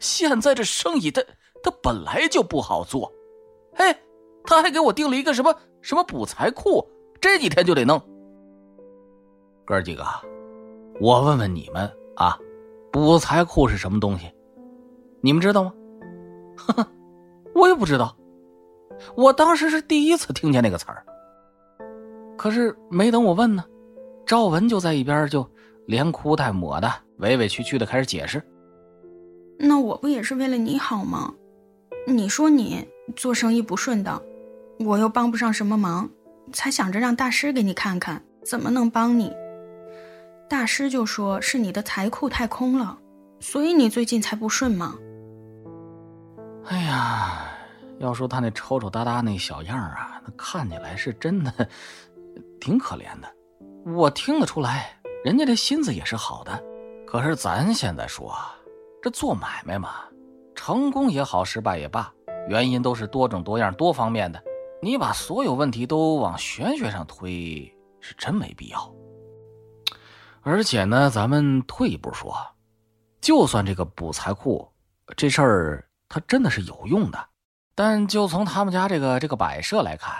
[0.00, 1.22] 现在这生意他
[1.62, 3.12] 他本来就不好做，
[3.76, 3.96] 哎，
[4.44, 6.86] 他还给我订了一个什么什么补财库，
[7.20, 8.00] 这几天就得弄。
[9.64, 10.04] 哥几个，
[11.00, 12.38] 我问问你们啊，
[12.92, 14.30] 补财库是什么东西？
[15.20, 15.72] 你们知道吗？
[16.56, 16.86] 呵呵，
[17.54, 18.14] 我也不知道。
[19.16, 21.04] 我当时是第一次听见那个词儿，
[22.36, 23.64] 可是没等我问呢，
[24.26, 25.48] 赵文就在一边就
[25.86, 28.42] 连哭带抹的，委委屈屈的开始解释。
[29.58, 31.32] 那我不也是为了你好吗？
[32.06, 34.22] 你说你做生意不顺当，
[34.78, 36.08] 我又帮不上什么忙，
[36.52, 39.32] 才想着让大师给你看看怎么能帮你。
[40.48, 42.98] 大师就说是你的财库太空了，
[43.40, 44.94] 所以你最近才不顺嘛。
[46.66, 47.50] 哎呀。
[48.00, 51.52] 要说他那抽抽搭搭那小样啊，那看起来是真的
[52.60, 53.32] 挺可怜的。
[53.86, 54.90] 我听得出来，
[55.24, 56.60] 人家这心思也是好的。
[57.06, 58.34] 可是咱现在说，
[59.00, 59.90] 这做买卖嘛，
[60.56, 62.12] 成功也好，失败也罢，
[62.48, 64.42] 原因都是多种多样、多方面的。
[64.84, 68.94] 你把所有问题都往玄学上推，是真没必要。
[70.42, 72.36] 而且呢，咱们退一步说，
[73.18, 74.70] 就算这个补财库
[75.16, 77.28] 这事儿，它真的是有用的。
[77.74, 80.14] 但就从他们家这个这个摆设来看，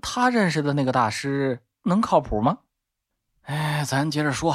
[0.00, 2.58] 他认识的那个大师能靠谱吗？
[3.42, 4.54] 哎，咱接着说。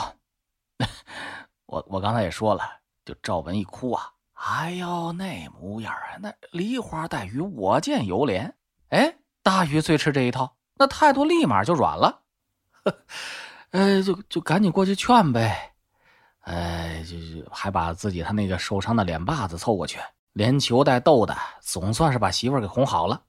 [1.67, 2.63] 我我刚才也说了，
[3.03, 8.49] 就赵文一哭啊，哎呦那模样啊，那梨花带雨，我见犹怜。
[8.89, 12.23] 哎，大鱼最吃这一套，那态度立马就软了。
[13.71, 15.73] 呃， 就就赶紧过去劝呗。
[16.41, 19.99] 哎，就就还把自己他那个受伤的脸巴子凑过去。
[20.33, 23.25] 连求带逗的，总算是把媳妇儿给哄好了。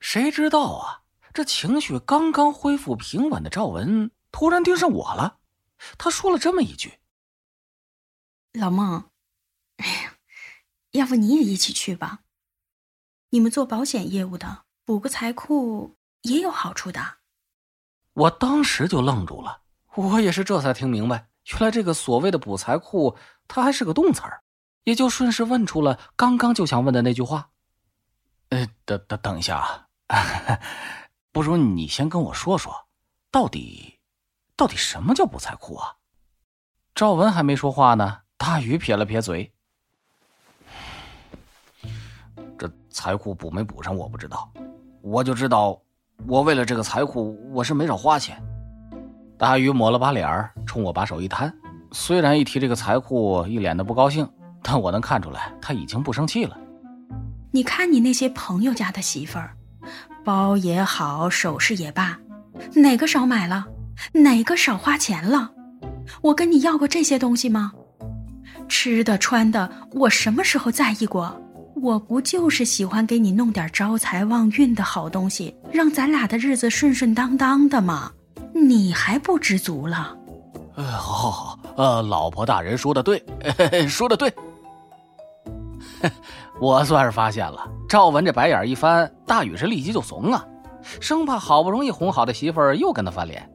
[0.00, 1.02] 谁知道啊，
[1.34, 5.38] 这情绪刚刚恢复平稳的赵文，突然盯上我了。
[5.98, 7.00] 他说了这么一句
[8.54, 9.10] ：“老孟，
[9.76, 10.14] 哎呀，
[10.92, 12.20] 要不你也一起去吧？
[13.30, 17.00] 你们做保险业务的，补个财库也有好处的。”
[18.14, 19.62] 我当时就愣住了。
[19.94, 23.16] 我也是这才听明白，原来这个所谓的补财库，
[23.46, 24.42] 它还是个动词儿。
[24.84, 27.50] 也就顺势问出了刚刚就想问的那句话。
[28.50, 29.88] 呃，等等等一下啊，
[31.32, 32.86] 不如你先跟我说说，
[33.30, 33.98] 到底，
[34.54, 35.96] 到底什么叫补财库啊？
[36.94, 39.50] 赵文还没说话呢，大禹撇了撇嘴。
[42.58, 44.52] 这财库补没补上我不知道，
[45.06, 45.78] 我就知道，
[46.26, 48.42] 我为了这个财库我是没少花钱。
[49.36, 51.52] 大鱼抹了把脸儿冲我把手一摊，
[51.92, 54.26] 虽然一提这个财库，一脸的不高兴。
[54.62, 56.56] 但我能看出来，他已经不生气了。
[57.50, 59.54] 你看你那些朋友家的媳妇儿，
[60.24, 62.18] 包也好，首饰也罢，
[62.74, 63.66] 哪个少买了，
[64.14, 65.50] 哪个少花钱了？
[66.22, 67.72] 我跟你要过这些东西吗？
[68.70, 71.38] 吃的穿的，我什么时候在意过？
[71.84, 78.10] 我不就是喜欢给你弄点招财旺运的好东西，让咱俩的日子顺顺当当的吗？
[78.54, 80.16] 你还不知足了？
[80.76, 83.22] 呃，好，好，好，呃，老婆大人说的对，
[83.86, 84.32] 说的对。
[86.58, 90.42] 我算是发现了，赵文这白眼一翻，大宇是立即就怂啊，
[91.00, 93.46] 生怕好不容易哄好的媳妇儿又跟他翻脸。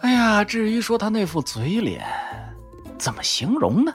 [0.00, 2.04] 哎呀，至于说他那副嘴脸，
[2.98, 3.92] 怎么形容呢？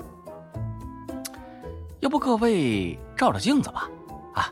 [2.04, 3.90] 要不各位照照镜子吧。
[4.34, 4.52] 啊，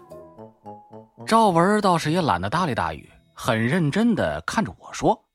[1.28, 5.26] 赵文倒是也懒得搭理大禹，很认真的看着我说：“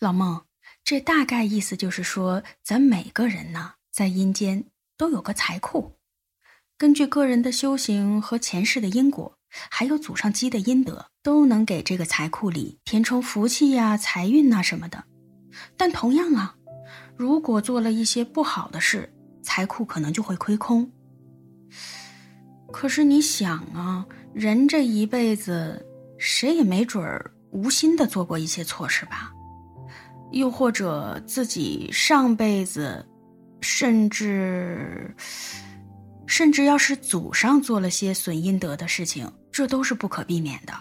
[0.00, 0.44] 老孟，
[0.84, 4.66] 这大概意思就是说，咱每个人呢，在阴间
[4.98, 5.96] 都有个财库。”
[6.76, 9.38] 根据个人的修行和前世的因果，
[9.70, 15.02] 还有祖上积的阴德，都能给这个财库里填充福气呀、财运呐什么的。
[15.78, 16.54] 但同样啊，
[17.16, 19.10] 如果做了一些不好的事，
[19.42, 20.92] 财库可能就会亏空。
[22.72, 25.84] 可是你想啊，人这一辈子，
[26.18, 29.32] 谁也没准儿无心的做过一些错事吧？
[30.32, 33.06] 又或者自己上辈子，
[33.60, 35.14] 甚至……
[36.26, 40.72] 甚至要是祖上做了些损阴德的事情，这都是不可避免的。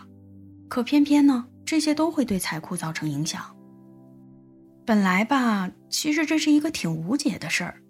[0.69, 3.41] 可偏偏呢，这些都会对财库造成影响。
[4.85, 7.82] 本来吧，其实这是一个挺无解的事儿，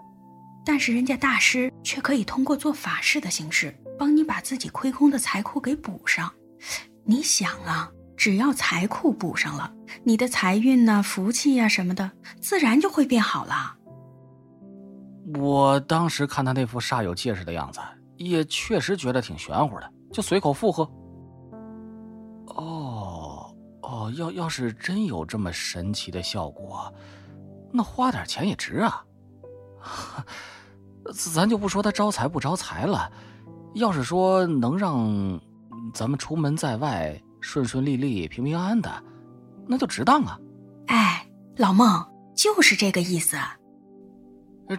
[0.65, 6.32] 但是人家大师却可以通过做法事的形式，帮你把自己亏空的财库给补上。
[7.04, 9.73] 你想啊，只要财库补上了，
[10.04, 13.78] 你的财运呐、福气呀什么的，自然就会变好了。
[15.36, 17.80] 我当时看他那副煞有介事的样子，
[18.17, 20.84] 也确实觉得挺玄乎的，就随口附和。
[22.47, 26.93] 哦哦，要要是真有这么神奇的效果，
[27.71, 29.04] 那花点钱也值啊。
[31.12, 33.12] 咱就不说他招财不招财了，
[33.74, 35.39] 要是说能让
[35.94, 38.89] 咱们出门在外顺顺利利、平平安安的，
[39.68, 40.39] 那就值当啊。
[40.88, 43.38] 哎，老孟就是这个意思。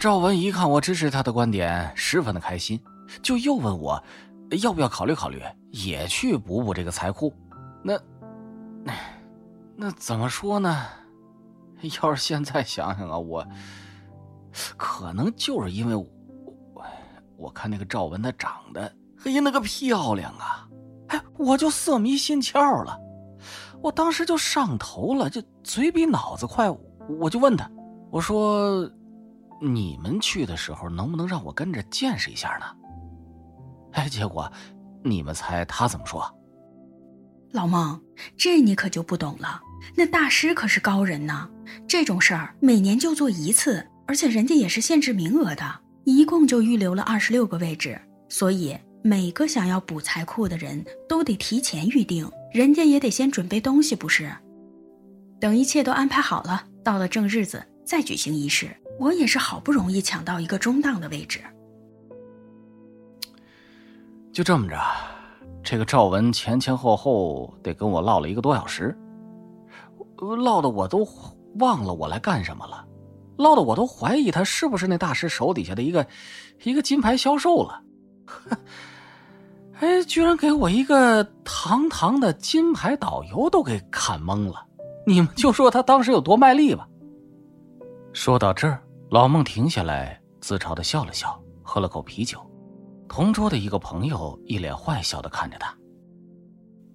[0.01, 2.81] 赵文一看我支持他的观点，十分的开心，
[3.23, 4.03] 就又问我，
[4.63, 7.33] 要不要考虑考虑，也去补补这个财库。
[7.83, 7.99] 那，
[9.77, 10.87] 那怎么说呢？
[12.03, 13.47] 要是现在想想啊，我
[14.77, 16.07] 可能就是因为我，
[17.37, 20.69] 我看那个赵文她长得，嘿，那个漂亮啊，
[21.09, 22.99] 哎，我就色迷心窍了，
[23.83, 26.71] 我当时就上头了，就嘴比脑子快，
[27.21, 27.71] 我就问他，
[28.11, 28.90] 我说。
[29.61, 32.67] 你们去的时候，能不能让我跟着见识一下呢？
[33.95, 34.51] 哎，结果，
[35.03, 36.29] 你们猜他怎么说？
[37.53, 37.99] 老孟，
[38.37, 39.62] 这你可就不懂了。
[39.97, 41.49] 那大师可是高人呢，
[41.88, 54.31] 这种事儿每年就做一次，而且人家也是限制名额的，一共就预留了二十六个位置，所以每个想要补财库的人都得提前预定，人家也得先准备东西，不是？
[55.40, 58.69] 等一切都安排好了，到了正日子再举行仪式。
[59.01, 61.40] 我也是好不容易抢到一个中档的位置，
[64.33, 64.81] 就这么着，
[65.64, 68.97] 这个赵文前前后后得跟我唠了一个多小时，
[70.45, 71.05] 唠的我都
[71.59, 72.87] 忘了我来干什么了，
[73.37, 76.07] 唠的我都怀疑他是不是那大师手底下的一个
[76.62, 77.83] 一个金牌销售了，
[79.81, 84.64] 哎，居然给我一个堂堂的金牌导游都给看懵了，
[85.07, 86.88] 你们就说他当时有多卖力吧。
[88.12, 92.38] 说到这儿，老孟停下来，自嘲的笑了笑，喝了口啤酒。
[93.09, 95.77] 同桌的一个朋友一脸坏笑的看着他。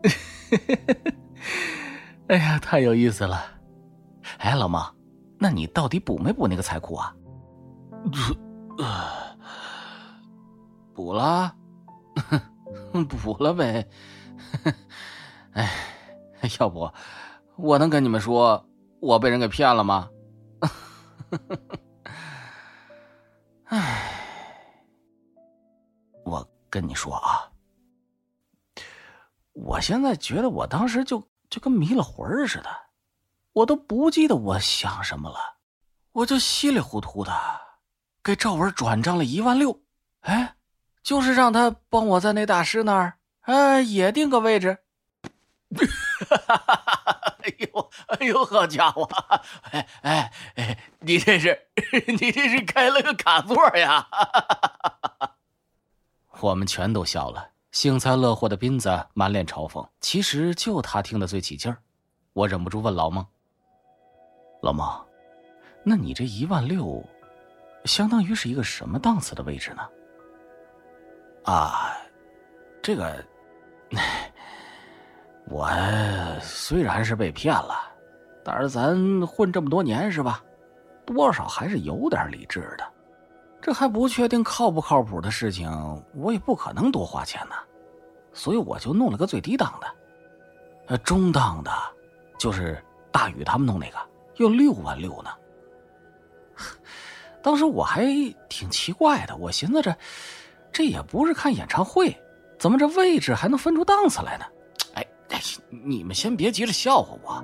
[2.28, 3.43] 哎呀，太有意思了！
[4.38, 4.82] 哎，老孟，
[5.39, 7.15] 那你到底补没补那个财库啊？
[10.93, 11.56] 补了，
[13.08, 13.88] 补了呗。
[15.54, 15.71] 哎，
[16.60, 16.91] 要不
[17.56, 18.65] 我能跟你们说，
[18.99, 20.10] 我被人给骗了吗？
[23.65, 24.12] 哎，
[26.25, 27.49] 我跟你说啊，
[29.54, 32.69] 我现在觉得我当时就就跟迷了魂似的，
[33.53, 35.38] 我都不记得我想什么了，
[36.12, 37.31] 我就稀里糊涂的
[38.23, 39.81] 给赵文转账了一万六，
[40.21, 40.55] 哎，
[41.01, 44.79] 就是让他帮我在那大师那儿，哎，也定个位置。
[45.71, 47.35] 哈哈哈哈哈！
[47.43, 49.07] 哎呦，哎呦，好家伙！
[49.71, 51.67] 哎哎哎，你这是，
[52.19, 54.07] 你这是开了个卡座呀！
[56.41, 59.88] 我们全都笑了，幸灾乐祸的斌子满脸嘲讽。
[60.01, 61.77] 其实就他听得最起劲儿。
[62.33, 63.25] 我忍不住问老孟
[64.62, 64.88] ：“老孟，
[65.84, 67.04] 那你这一万六，
[67.86, 69.88] 相当于是一个什么档次的位置呢？”
[71.45, 71.91] 啊，
[72.82, 73.24] 这个。
[75.52, 75.67] 我
[76.41, 77.74] 虽然是被骗了，
[78.43, 80.43] 但是咱混这么多年是吧？
[81.08, 82.88] 多少还是有点理智的。
[83.60, 85.67] 这还不确定靠不靠谱的事情，
[86.13, 87.56] 我也不可能多花钱呢。
[88.32, 89.88] 所以我就弄了个最低档的，
[90.86, 91.72] 呃，中档的，
[92.38, 92.80] 就是
[93.12, 93.98] 大宇他们弄那个，
[94.44, 95.29] 要六万六呢。
[97.42, 98.04] 当时我还
[98.50, 99.96] 挺奇怪的，我寻思着，
[100.71, 102.15] 这也不是看演唱会，
[102.58, 104.46] 怎么这位置还能分出档次来呢？
[104.96, 105.06] 哎，
[105.69, 107.44] 你们先别急着笑话我，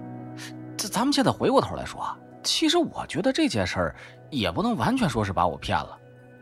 [0.75, 2.05] 这咱们现在回过头来说，
[2.43, 3.95] 其实我觉得这件事儿
[4.29, 5.97] 也不能完全说是把我骗了，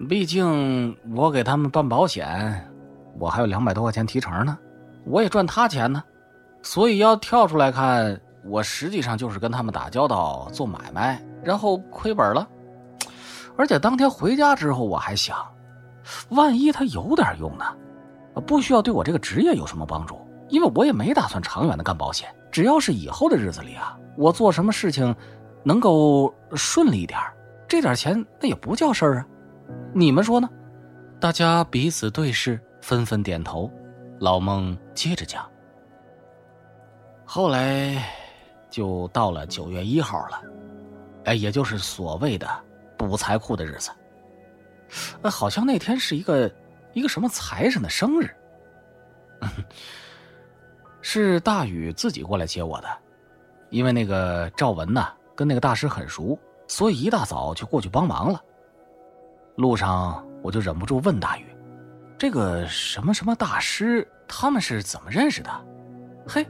[0.10, 2.68] 毕竟我给他们办保险，
[3.20, 4.58] 我还有两百多块钱提成呢，
[5.06, 6.04] 我也赚他钱呢，
[6.64, 12.48] 所以要跳出来看，我实际上就是跟他们打交道做买卖，然后亏本了，
[13.58, 15.38] 而且当天回家之后，我还想，
[16.30, 17.66] 万一他有点用呢，
[18.46, 20.20] 不需要对我这个职业有什么帮助。
[20.50, 25.16] 因为我也没打算长远的干保险，只要是以后的日子里啊，我做什么事情
[25.64, 27.20] 能够顺利一点，
[27.68, 29.26] 这点钱那也不叫事儿啊。
[29.94, 30.48] 你们说呢？
[31.20, 33.72] 大家彼此对视，纷纷点头。
[34.20, 35.44] 老孟接着讲
[37.26, 38.06] ：“后来
[38.74, 40.42] 就到了九月一号了，
[41.26, 42.50] 哎，也就是所谓的
[42.98, 43.92] 补财库的日子。
[45.22, 46.52] 呃，好像那天是一个
[46.94, 48.36] 一个什么财神的生日。
[51.04, 52.88] 是大宇自己过来接我的，
[53.70, 56.36] 因为那个赵文呐跟那个大师很熟，
[56.68, 58.44] 所以一大早就过去帮忙了。
[59.56, 61.46] 路上我就忍不住问大宇
[62.18, 65.52] ：“这个什么什么大师，他们是怎么认识的？”
[66.28, 66.44] 嘿，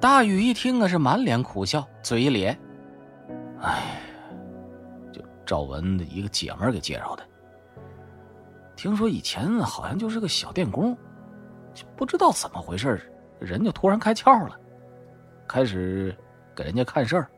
[0.00, 2.58] 大宇一听啊是满脸苦笑，嘴一咧
[3.60, 4.00] ：“哎，
[5.12, 7.22] 就赵文的一个姐们给介绍的。
[8.76, 10.96] 听说以前好像就是个小电工，
[11.74, 13.00] 就不知道怎么回事
[13.38, 14.58] 人就突然开窍了，
[15.46, 16.16] 开始
[16.54, 17.28] 给人家看事儿，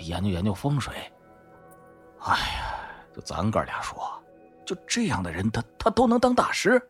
[0.00, 0.94] 研究研究风水。
[2.20, 2.76] 哎呀，
[3.14, 4.02] 就咱哥俩说，
[4.64, 6.80] 就这样的人，他他都能当大师。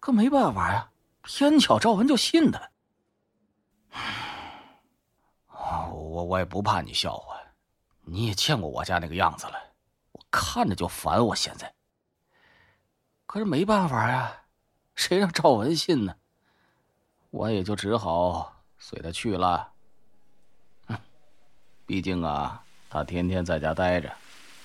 [0.00, 0.88] 可没办法呀，
[1.30, 2.70] 偏巧赵文就信他。
[5.92, 7.36] 我我也不怕你笑话，
[8.00, 9.52] 你也见过我家那个样子了，
[10.12, 11.24] 我看着就烦。
[11.24, 11.70] 我现在，
[13.26, 14.32] 可是没办法呀。
[14.94, 16.16] 谁让赵文信呢？
[17.28, 19.70] 我也就只好随他去了。
[21.84, 24.10] 毕竟啊，他天天在家待着，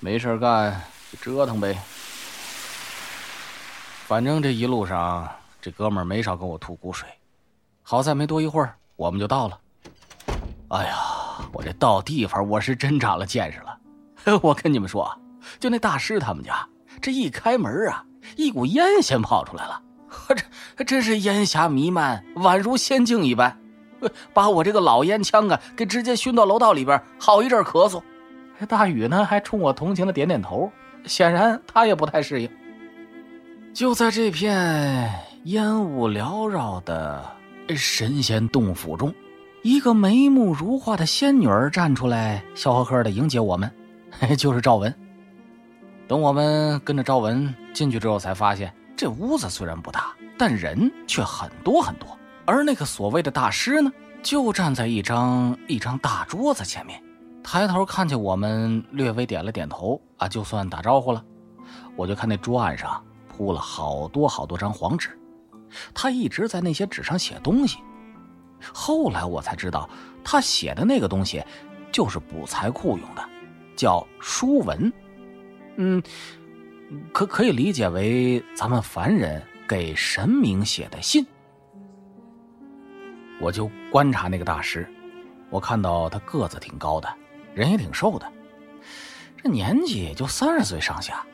[0.00, 1.78] 没事干就折腾呗。
[4.06, 5.30] 反正这一路上，
[5.64, 7.08] 这哥们儿没少跟我吐苦水。
[7.82, 9.58] 好在没多一会儿，我们就到了。
[10.68, 10.94] 哎呀，
[11.54, 14.40] 我这到地方，我是真长了见识了。
[14.42, 15.10] 我跟你们说，
[15.58, 16.68] 就那大师他们家，
[17.00, 18.04] 这一开门啊，
[18.36, 19.80] 一股烟先跑出来了。
[20.76, 23.58] 这真是烟霞弥漫，宛如仙境一般，
[24.34, 28.02] 把我这个老烟枪啊给直接熏到楼道里边，好一阵咳嗽。
[28.68, 30.70] 大宇呢还冲我同情的点点头，
[31.06, 32.50] 显然他也不太适应。
[33.72, 35.10] 就在这片
[35.44, 37.22] 烟雾缭绕的
[37.76, 39.14] 神仙洞府中，
[39.62, 43.70] 一个眉目如画的仙女儿站出来，笑呵呵的迎接我们，
[44.38, 44.94] 就是赵文。
[46.08, 48.72] 等我们跟着赵文进去之后，才发现。
[48.96, 52.08] 这屋子虽然不大，但人却很多很多。
[52.46, 53.92] 而那个所谓的大师呢，
[54.22, 57.02] 就站在一张一张大桌子前面，
[57.42, 61.22] 抬头看见我们，略微点了点头，啊，就算打招呼了。
[61.96, 65.10] 我就看那桌案上铺了好多好多张黄纸，
[65.92, 67.78] 他一直在那些纸上写东西。
[68.72, 69.88] 后来我才知道，
[70.24, 71.44] 他写的那个东西，
[71.92, 73.28] 就是补财库用的，
[73.76, 74.92] 叫书文。
[75.76, 76.02] 嗯。
[77.12, 81.26] 可可以理解为咱们凡人给神明写的信。
[83.40, 84.86] 我就观察那个大师，
[85.50, 87.12] 我看到他个子挺高的，
[87.54, 88.30] 人也挺瘦的，
[89.42, 91.24] 这年纪也就三十岁上下。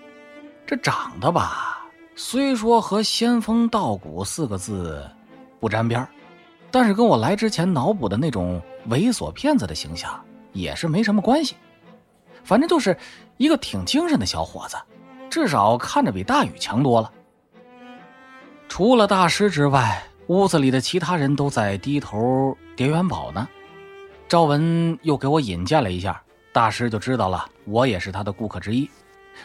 [0.67, 1.80] 这长得吧，
[2.23, 5.03] 虽说和“仙风道骨”四个字
[5.59, 6.07] 不沾边
[6.71, 8.61] 但是跟我来之前脑补的那种
[8.91, 11.57] 猥琐骗子的形象也是没什么关系。
[12.45, 12.95] 反正就是
[13.39, 14.77] 一个挺精神的小伙子。
[15.31, 17.11] 至少看着比大宇强多了。
[18.69, 23.49] 除了大师之外，屋子里的其他人都在低头叠元宝呢。
[24.29, 28.91] 赵文又给我引荐了一下，大师就知道了我也是他的顾客之一，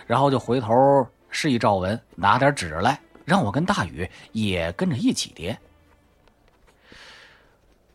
[0.06, 1.08] 然后就回头
[1.38, 5.60] 示意赵文拿点纸来，让我跟大禹也跟着一起叠。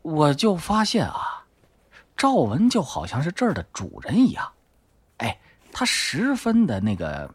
[0.02, 1.42] 我就发现啊，
[2.14, 4.52] 赵文就好像是这儿的主人一样，
[5.16, 5.40] 哎，
[5.72, 7.34] 他十分的那个。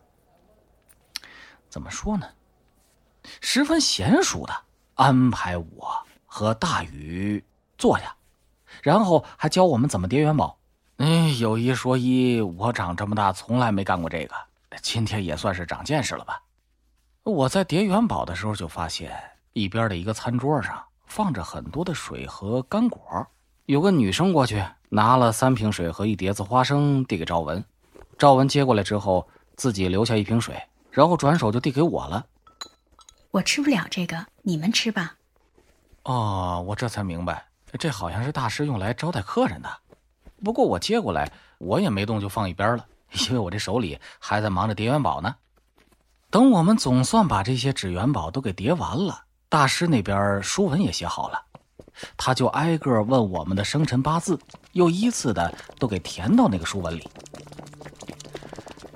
[1.69, 2.29] 怎么说呢？
[3.41, 4.53] 十分娴熟的
[4.93, 5.97] 安排我
[6.27, 7.43] 和大禹
[7.79, 8.15] 坐下，
[8.83, 10.55] 然后还教我们怎么叠元宝。
[10.97, 14.35] 哎，有一说一，我长这么大从来没干过这个，
[14.81, 16.41] 今天也算是长见识了吧。
[17.23, 19.11] 我在叠元宝的时候就发现，
[19.53, 23.25] 一边的一个餐桌上放着很多的水和干果。
[23.65, 27.63] 有个女生过去拿了三瓶水和一碟子花生递给赵文，
[28.17, 30.55] 赵文接过来之后，自己留下一瓶水。
[30.91, 32.25] 然后转手就递给我了。
[33.31, 35.15] 我吃不了这个，你们吃吧。
[36.03, 37.45] 哦，我这才明白，
[37.77, 39.69] 这好像是大师用来招待客人的。
[40.41, 45.35] 不过我接过来，我也没动，就放一边了，因为我这手里还在忙着叠元宝呢。
[46.29, 51.41] 等我们总算把这些纸元宝都给叠完了，大师那边书文也写好了，
[52.17, 54.39] 他就挨个问我们的生辰八字，
[54.73, 57.09] 又依次的都给填到那个书文里。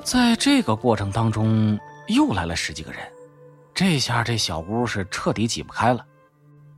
[0.03, 1.79] 在这个过程当中。
[2.09, 3.01] 又来了十几个人，
[3.71, 6.03] 这下这小屋是彻底挤不开了。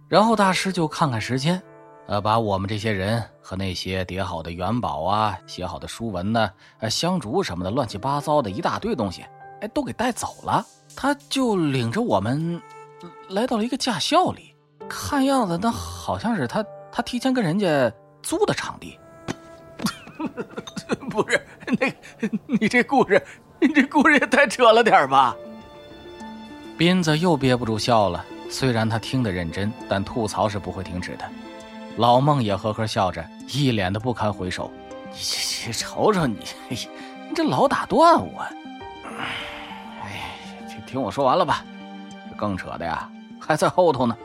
[0.09, 1.63] 然后大师就看看时间，
[2.07, 6.49] 呃，把我们这些人和那些叠好的元宝啊、写好的书文呢、
[6.79, 9.25] 呃香烛什么的乱七八糟的一大堆东西，
[9.59, 10.65] 哎都给带走了。
[10.95, 12.61] 他就领着我们
[13.27, 14.55] 来到了一个驾校里，
[14.87, 17.91] 看样子那好像是他他提前跟人家
[18.23, 18.97] 租的场地。
[21.11, 21.45] 不是
[21.77, 21.93] 那，
[22.57, 23.21] 你这故事，
[23.59, 25.35] 你这故事也太扯了点吧？
[26.77, 28.23] 斌子又憋不住笑了。
[28.49, 31.29] 虽然他听得认真，但吐槽是不会停止的。
[31.97, 34.71] 老孟也呵呵笑着，一脸的不堪回首。
[35.11, 36.37] 你这这瞅瞅你，
[36.69, 38.41] 你这老打断我。
[40.01, 40.37] 哎，
[40.67, 41.63] 听听我说完了吧。
[42.29, 44.15] 这更扯的呀，还在后头呢。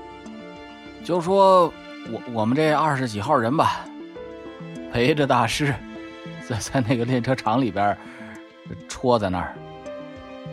[1.05, 1.73] 就说
[2.11, 3.85] 我我们这二十几号人吧，
[4.93, 5.75] 陪着大师，
[6.49, 7.97] 在在那个练车场里边
[8.89, 9.55] 戳在那儿，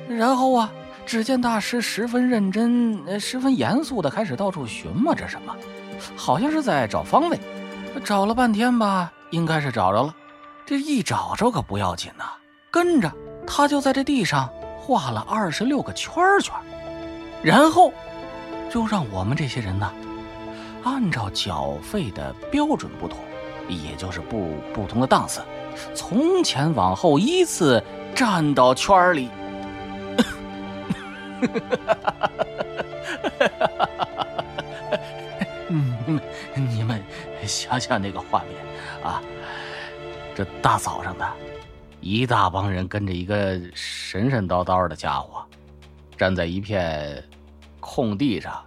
[0.07, 0.72] 然后啊。
[1.05, 5.53] 只见大师十分认真、十分严肃的开始到处寻摸着什么，
[6.16, 7.39] 好像是在找方位。
[8.04, 10.16] 找了半天吧，应该是找着了。
[10.66, 12.24] 这一找着可不要紧呐，
[12.72, 13.12] 跟着
[13.45, 16.54] 他就在这地上画了二十六个圈圈，
[17.43, 17.91] 然后
[18.70, 19.91] 就让我们这些人呢，
[20.84, 23.20] 按照缴费的标准不同，
[23.68, 25.41] 也就是不不同的档次，
[25.93, 27.84] 从前往后依次
[28.16, 29.30] 站到圈里。
[30.18, 30.28] 哈！
[31.43, 32.14] 哈哈哈
[33.39, 33.89] 哈哈！
[36.06, 36.22] 你 们
[36.70, 37.01] 你们
[37.45, 38.56] 想想那个画面
[39.04, 39.22] 啊，
[40.36, 41.28] 这大早上的，
[42.01, 45.43] 一大帮人跟着一个神神叨叨的家伙，
[46.18, 47.24] 站在一片
[47.80, 48.64] 空地上，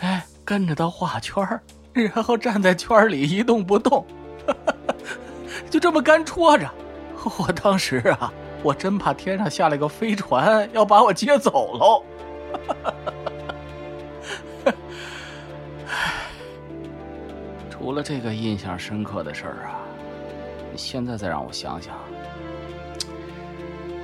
[0.00, 1.44] 哎，跟着他画圈
[1.92, 4.06] 然后站在圈里一动不动，
[5.70, 6.70] 就这么干戳着。
[7.38, 8.32] 我当时啊。
[8.62, 12.04] 我真怕天上下来个飞船要把我接走喽！
[17.80, 19.80] 除了这个印象深刻的事儿啊，
[20.76, 21.96] 现在再让我想想，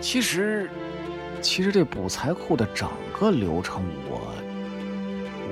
[0.00, 0.70] 其实，
[1.42, 4.32] 其实这补财库的整个流程，我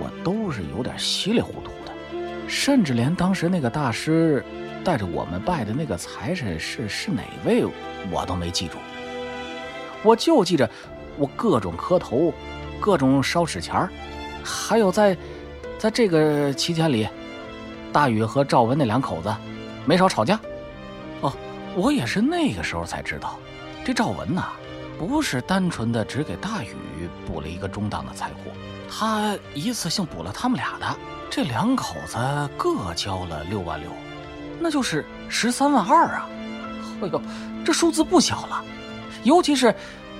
[0.01, 1.93] 我都是有点稀里糊涂的，
[2.49, 4.43] 甚至连当时那个大师
[4.83, 7.62] 带着我们拜的那个财神是是哪位，
[8.11, 8.79] 我都没记住。
[10.03, 10.68] 我就记着，
[11.18, 12.33] 我各种磕头，
[12.81, 13.91] 各种烧纸钱儿
[14.43, 15.14] 还有在，
[15.79, 17.07] 在这个期间里，
[17.95, 19.32] 大禹和赵文那两口子
[19.86, 20.36] 没少吵架。
[21.20, 21.32] 哦，
[21.76, 23.38] 我也是那个时候才知道，
[23.84, 24.49] 这赵文呐，
[24.99, 26.74] 不是单纯的只给大禹
[27.24, 28.51] 补了一个中档的财库，
[28.90, 30.86] 他一次性补了他们俩的，
[31.30, 32.18] 这两口子
[32.57, 33.88] 各交了六万六，
[34.59, 36.28] 那就是十三万二啊！
[37.01, 37.22] 哎呦，
[37.64, 38.64] 这数字不小了。
[39.22, 39.72] 尤其是，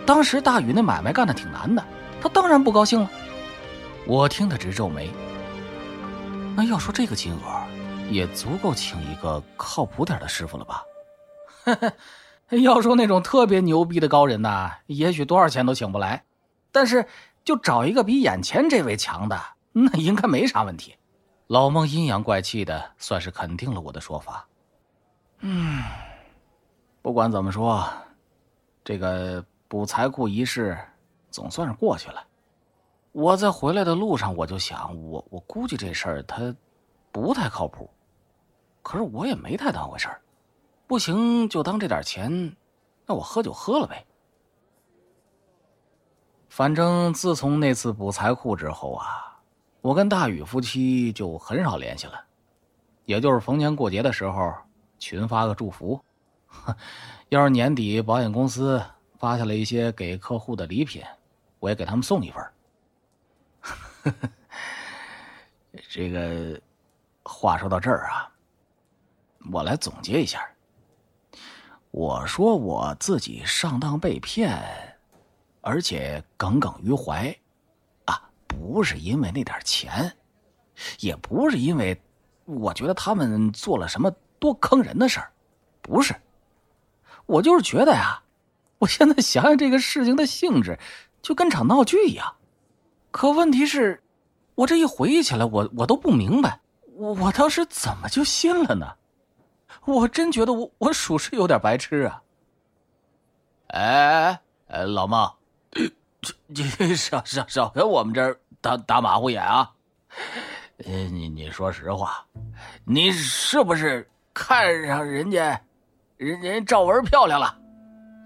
[0.07, 1.85] 当时大禹那买卖干的挺难的，
[2.23, 3.11] 他当然不高兴了。
[4.07, 5.11] 我听得直皱眉。
[6.57, 7.54] 那要说这个金额，
[8.11, 10.85] 也足够请一个靠谱点的师傅了吧？
[12.63, 16.25] 要说那种特别牛逼的高人呐，也许多少钱都请不来。
[16.71, 17.07] 但是
[17.45, 19.41] 就找一个比眼前这位强的，
[19.73, 20.95] 那应该没啥问题。
[21.47, 24.47] 老孟阴阳怪气的，算是肯定了我的说法。
[25.41, 25.83] 嗯，
[27.03, 27.87] 不管怎么说。
[28.85, 30.79] 这个补财库仪式
[31.31, 32.23] 总算是过去了。
[33.13, 36.55] 我在回来的路上，我就想，我我估计这事儿他
[37.11, 37.89] 不太靠谱。
[38.85, 40.21] 可是我也没太当回事儿，
[40.87, 42.55] 不行就当这点钱，
[43.07, 44.07] 那我喝酒喝了呗。
[46.51, 49.41] 反正自从那次补财库之后啊，
[49.81, 52.25] 我跟大宇夫妻就很少联系了，
[53.07, 54.55] 也就是逢年过节的时候
[54.99, 55.99] 群发个祝福。
[57.31, 58.81] 要是年底保险公司
[59.19, 61.03] 发下来一些给客户的礼品，
[61.59, 62.45] 我也给他们送一份。
[65.89, 66.61] 这个
[67.25, 68.31] 话说到这儿啊，
[69.53, 70.41] 我来总结一下。
[71.91, 74.61] 我说我自己上当被骗，
[75.61, 77.33] 而且耿耿于怀，
[78.05, 80.13] 啊，不是因为那点钱，
[80.99, 82.01] 也不是因为
[82.47, 85.31] 我觉得他们做了什么多坑人的事儿，
[85.81, 86.15] 不是。
[87.27, 88.23] 我就是觉得呀，
[88.79, 90.79] 我现在想想这个事情的性质，
[91.23, 92.35] 就跟场闹剧一样。
[93.13, 94.03] 可问题是，
[94.57, 96.61] 我这一回忆起来，我我都不明白，
[96.97, 98.97] 我我当时怎么就信了呢？
[99.87, 102.23] 我真觉得我我属实有点白痴啊！
[103.69, 105.31] 哎哎，老孟，
[106.47, 106.65] 你
[106.97, 109.71] 少少少跟我们这儿打打马虎眼啊！
[110.77, 112.25] 你你说实话，
[112.85, 115.61] 你是不是看上人家？
[116.17, 117.59] 人人赵文漂亮了，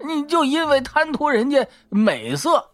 [0.06, 2.70] 你就因为贪图人家美色，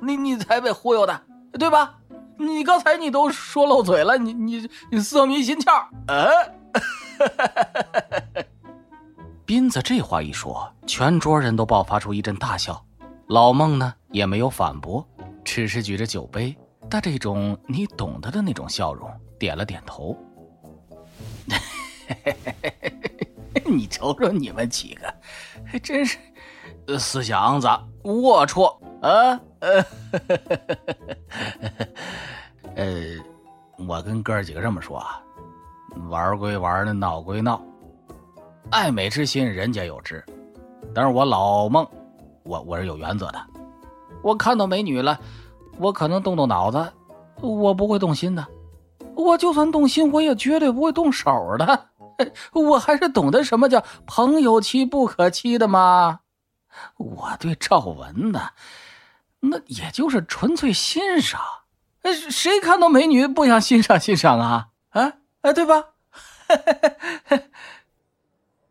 [0.00, 1.22] 你你才被忽悠的，
[1.58, 1.98] 对吧？
[2.36, 6.63] 你刚才你都说漏嘴了，你你你色迷心窍，嗯。
[6.74, 7.46] 哈哈
[8.34, 8.42] 哈
[9.46, 12.82] 斌子这话一说，全桌人都爆发出一阵大笑。
[13.28, 15.06] 老孟呢也没有反驳，
[15.44, 16.56] 只是举着酒杯，
[16.90, 20.14] 带着一种你懂得的那种笑容，点了点头。
[23.64, 25.14] 你瞅瞅你们几个，
[25.64, 26.18] 还真是
[26.98, 27.66] 死小子，
[28.02, 29.40] 龌龊啊！
[29.60, 29.82] 呃，
[32.76, 33.16] 呃，
[33.78, 35.23] 我跟哥几个这么说啊，
[36.08, 37.60] 玩归玩，闹归闹，
[38.70, 40.24] 爱美之心人皆有之，
[40.94, 41.86] 但是我老孟，
[42.44, 43.40] 我我是有原则的。
[44.22, 45.18] 我看到美女了，
[45.78, 46.92] 我可能动动脑子，
[47.40, 48.46] 我不会动心的。
[49.14, 51.86] 我就算动心，我也绝对不会动手的。
[52.52, 56.20] 我还是懂得什么叫朋友妻不可欺的嘛。
[56.96, 58.40] 我对赵文呢，
[59.40, 61.40] 那也就是纯粹欣赏。
[62.30, 64.68] 谁看到美女不想欣赏欣赏啊？
[64.90, 65.12] 啊
[65.44, 65.90] 啊，对吧？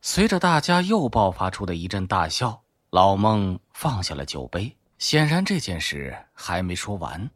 [0.01, 4.75] 随着大家又爆发出的一阵大笑，老孟放下了酒杯。
[4.97, 7.29] 显然这件事还没说完。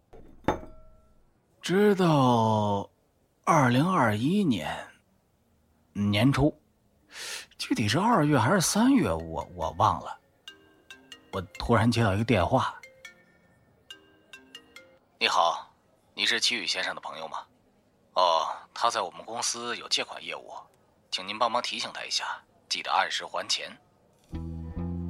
[1.62, 2.90] 直到
[3.44, 4.76] 二零二一年。
[5.94, 6.60] 年初，
[7.60, 10.18] 具体是二月还是三月，我我忘了。
[11.32, 12.74] 我突然接到一个电话。
[15.20, 15.72] 你好，
[16.16, 17.38] 你是齐宇先生的朋友吗？
[18.14, 18.48] 哦，
[18.80, 20.52] 他在我们公司有借款业务，
[21.10, 22.26] 请您帮忙提醒他一下，
[22.70, 23.76] 记得按时还钱。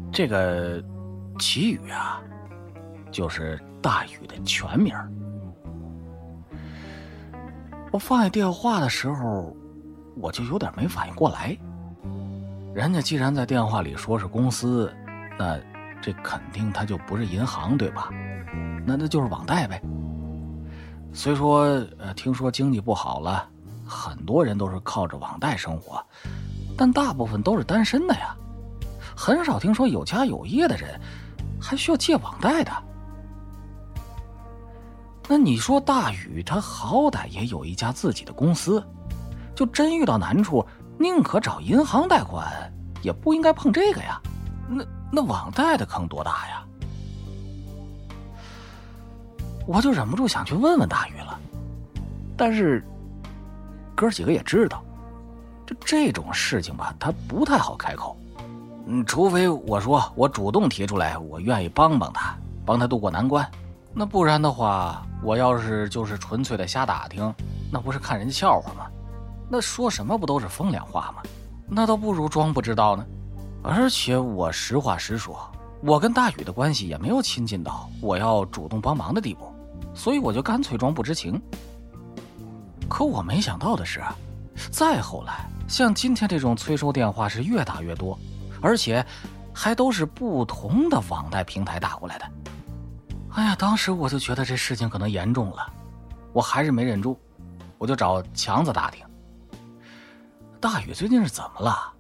[0.10, 0.82] 这个
[1.38, 2.24] 齐宇啊，
[3.12, 4.96] 就是大宇的全名。
[7.92, 9.54] 我放下电话的时候。
[10.20, 11.56] 我就有点没反应过来，
[12.74, 14.92] 人家既然在电话里说是公司，
[15.38, 15.60] 那
[16.02, 18.10] 这肯定他就不是银行，对吧？
[18.84, 19.80] 那那就是网贷呗。
[21.14, 21.66] 虽说
[22.00, 23.48] 呃，听说经济不好了，
[23.88, 26.04] 很多人都是靠着网贷生活，
[26.78, 28.36] 但大部分都是单身的呀，
[29.16, 31.00] 很少听说有家有业的人
[31.60, 32.72] 还需要借网贷的。
[35.30, 38.84] 那你说大宇他好歹也有一家自己的公司。
[39.56, 40.64] 就真遇到难处，
[41.00, 42.72] 宁可找银行贷款，
[43.02, 44.22] 也不应该碰这个呀。
[44.70, 46.64] 那那网贷的坑多大呀？
[49.66, 51.40] 我就忍不住想去问问大宇了。
[52.38, 52.86] 但是
[53.98, 54.84] 哥几个也知道，
[55.66, 58.16] 这这种事情吧，他不太好开口。
[58.86, 63.44] 嗯，除非我说我主动提出来，我愿意帮帮他，帮他渡过难关。
[63.96, 67.34] 那不然的话，我要是就是纯粹的瞎打听，
[67.72, 68.86] 那不是看人家笑话吗？
[69.50, 71.24] 那说什么不都是风凉话吗？
[71.68, 73.04] 那倒不如装不知道呢。
[73.64, 75.36] 而且我实话实说，
[75.82, 79.52] 我跟大宇的关系也没有亲近到我要主动帮忙的地步，
[79.96, 81.42] 所以我就干脆装不知情。
[82.88, 84.02] 可我没想到的是，
[84.72, 88.18] 再后来，像今天这种催收电话是越打越多，
[88.62, 89.06] 而且
[89.54, 92.26] 还都是不同的网贷平台打过来的。
[93.34, 95.72] 哎呀，当时我就觉得这事情可能严重了，
[96.34, 97.20] 我还是没忍住，
[97.78, 99.06] 我就找强子打听。
[100.60, 101.94] 大宇最近是怎么了？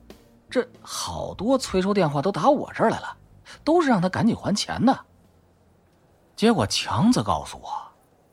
[0.49, 3.15] 这好多催收电话都打我这儿来了，
[3.63, 4.97] 都是让他赶紧还钱的。
[6.35, 7.69] 结果强子告诉我，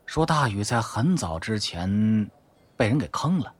[0.06, 2.30] 说大宇在很早之前
[2.76, 3.52] 被人给坑了，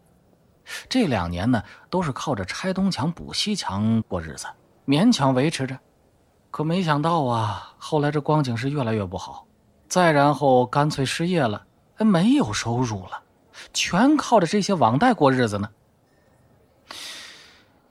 [0.89, 4.47] 这两年呢都是靠着拆东墙补西墙过日子，
[4.87, 5.79] 勉强维持着。
[6.51, 9.47] 可没想到啊，后来这光景是越来越不好，
[9.89, 13.23] 再然后干脆失业了，还没有收入了，
[13.73, 15.69] 全靠着这些网贷过日子呢。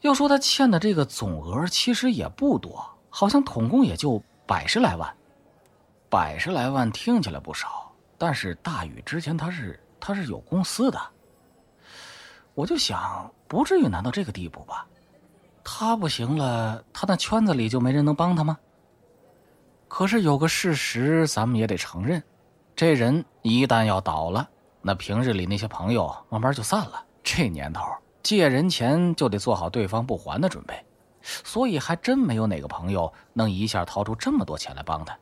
[0.02, 5.14] 要说他欠的这个总额其实也不多，好像统共也就百十来万。
[6.10, 11.00] 百十来万听起来不少，但是大宇之前他是他是有公司的。
[12.56, 14.86] 我就想，不至于难到这个地步吧？
[15.64, 18.58] 他不行了，他那圈子里就没人能帮他吗？
[19.88, 22.22] 可是有个事实，咱们也得承认，
[22.76, 24.50] 这人一旦要倒了，
[24.82, 27.06] 那平日里那些朋友慢慢就散了。
[27.24, 27.84] 这年头。
[28.22, 30.74] 借人钱就得做好对方不还的准备，
[31.22, 35.14] 所以还真没有哪个朋友能一下掏出这么多钱来帮他。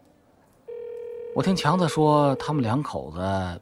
[1.35, 3.61] 我听强子说，他们两口子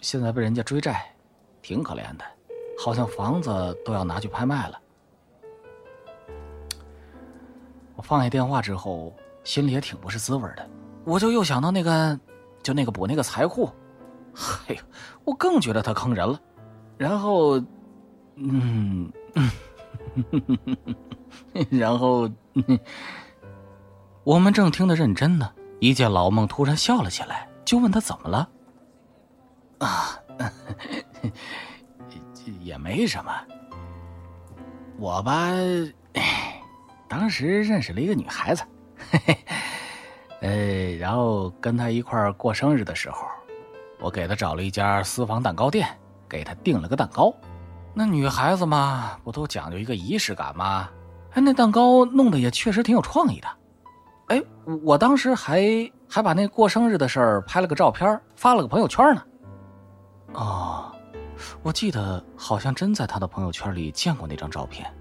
[0.00, 1.14] 现在被人家追债，
[1.62, 2.24] 挺可怜的，
[2.82, 4.80] 好像房子都要拿去拍卖了。
[7.94, 9.14] 我放下电话之后，
[9.44, 10.68] 心里也挺不是滋味的，
[11.04, 12.18] 我就又想到那个，
[12.62, 13.70] 就那个补那个财库，
[14.34, 14.76] 嘿，
[15.24, 16.40] 我更觉得他坑人了，
[16.98, 17.62] 然后。
[18.34, 19.12] 嗯，
[21.70, 22.28] 然后
[24.24, 28.48] 我们正听得认真呢，一见老孟突然笑了起来，就问他怎么了。
[29.78, 30.18] 啊，
[32.60, 33.32] 也没什么。
[34.98, 35.50] 我吧，
[37.08, 38.62] 当时认识了一个女孩子，
[39.10, 39.38] 嘿嘿
[40.40, 43.26] 呃，然后跟她一块儿过生日的时候，
[44.00, 45.88] 我给她找了一家私房蛋糕店，
[46.28, 47.34] 给她订了个蛋糕。
[47.94, 50.88] 那女孩子嘛，不都讲究一个仪式感吗？
[51.32, 53.48] 哎，那蛋糕弄得也确实挺有创意的。
[54.28, 54.42] 哎，
[54.82, 59.22] 我当时还还把那过生日的事儿拍了个照片，发了个朋友圈呢。
[60.34, 60.94] 哦，
[61.62, 64.92] 我记得好像真在他的朋友圈里见过那张照片，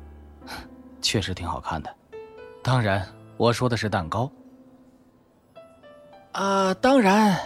[1.02, 1.96] 确实挺好看的。
[2.64, 4.32] 当然，我说的是蛋糕。
[6.34, 7.38] 啊，当然，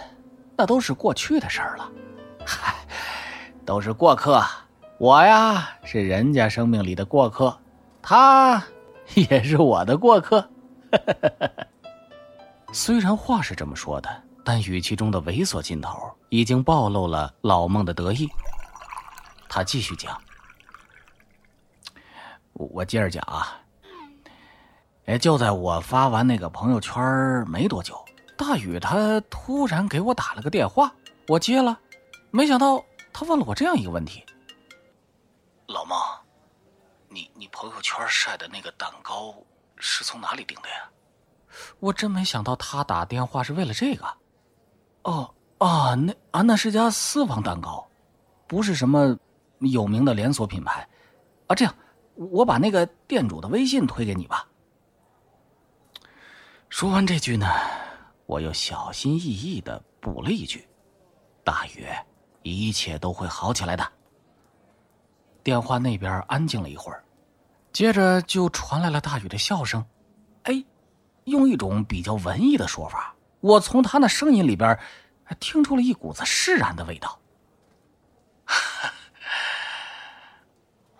[0.56, 1.90] 那都是过去的事儿了。
[2.44, 2.74] 嗨，
[3.64, 4.42] 都是过客。
[4.98, 7.58] 我呀，是人家生命里的过客，
[8.02, 8.62] 他。
[9.14, 10.48] 也是我的过客。
[12.72, 15.96] 虽然话是这么说的，但语气中的猥琐劲头
[16.28, 18.28] 已经暴露了老孟的得意。
[19.48, 20.20] 他继续讲
[22.52, 23.60] ：“我接着讲啊。
[25.06, 26.94] 哎，就在我发完那个朋友圈
[27.48, 28.04] 没多久，
[28.36, 30.92] 大宇他突然给我打了个电话，
[31.28, 31.78] 我接了，
[32.30, 34.24] 没想到他问了我这样一个问题：
[35.66, 35.96] 老孟。”
[37.08, 39.34] 你你朋友圈晒的那个蛋糕
[39.76, 40.90] 是从哪里订的呀？
[41.80, 44.04] 我真没想到他打电话是为了这个。
[45.04, 47.88] 哦哦，那啊那是家私房蛋糕，
[48.46, 49.16] 不是什么
[49.70, 50.88] 有名的连锁品牌。
[51.46, 51.74] 啊，这样，
[52.14, 54.48] 我把那个店主的微信推给你吧。
[56.68, 57.46] 说完这句呢，
[58.26, 60.68] 我又小心翼翼的补了一句
[61.44, 61.86] ：“大宇，
[62.42, 63.92] 一切都会好起来的。”
[65.42, 67.04] 电话那边安静了一会儿。
[67.72, 69.84] 接着就传来了大宇的笑声，
[70.44, 70.64] 哎，
[71.24, 74.78] 用一种比较文艺的说法，我从他那声音里边，
[75.38, 77.20] 听出了一股子释然的味道。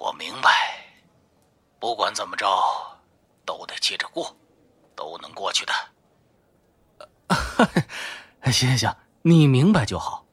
[0.07, 0.50] 我明白，
[1.80, 2.46] 不管怎么着，
[3.44, 4.36] 都得接着过，
[4.94, 5.72] 都能过去的。
[8.52, 10.24] 行行行，你明白就好。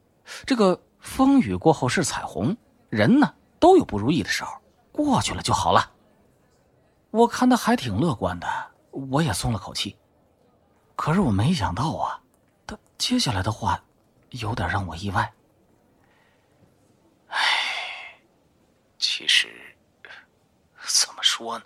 [0.45, 2.55] 这个风雨过后是彩虹，
[2.91, 4.61] 人呢都有不如意的时候，
[4.91, 5.91] 过去了就好了。
[7.09, 8.47] 我看他还挺乐观的，
[8.91, 9.97] 我也松了口气。
[10.95, 12.21] 可是我没想到啊，
[12.67, 13.83] 他接下来的话，
[14.29, 15.33] 有点让我意外。
[17.29, 17.39] 唉，
[18.99, 19.75] 其实
[20.85, 21.65] 怎么说呢，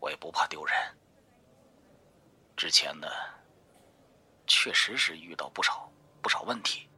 [0.00, 0.76] 我也不怕丢人。
[2.56, 3.06] 之前呢，
[4.44, 5.88] 确实是遇到不少
[6.20, 6.90] 不少问题，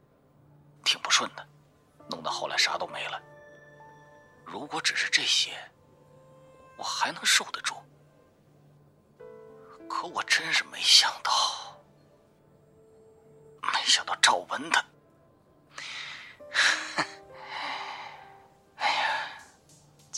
[0.83, 1.47] 挺不顺的，
[2.09, 3.21] 弄到后来啥都没了。
[4.43, 5.55] 如果只是这些，
[6.77, 7.75] 我还能受得住。
[9.87, 11.79] 可我真是没想到，
[13.61, 14.83] 没想到赵文他，
[18.77, 19.43] 哎呀，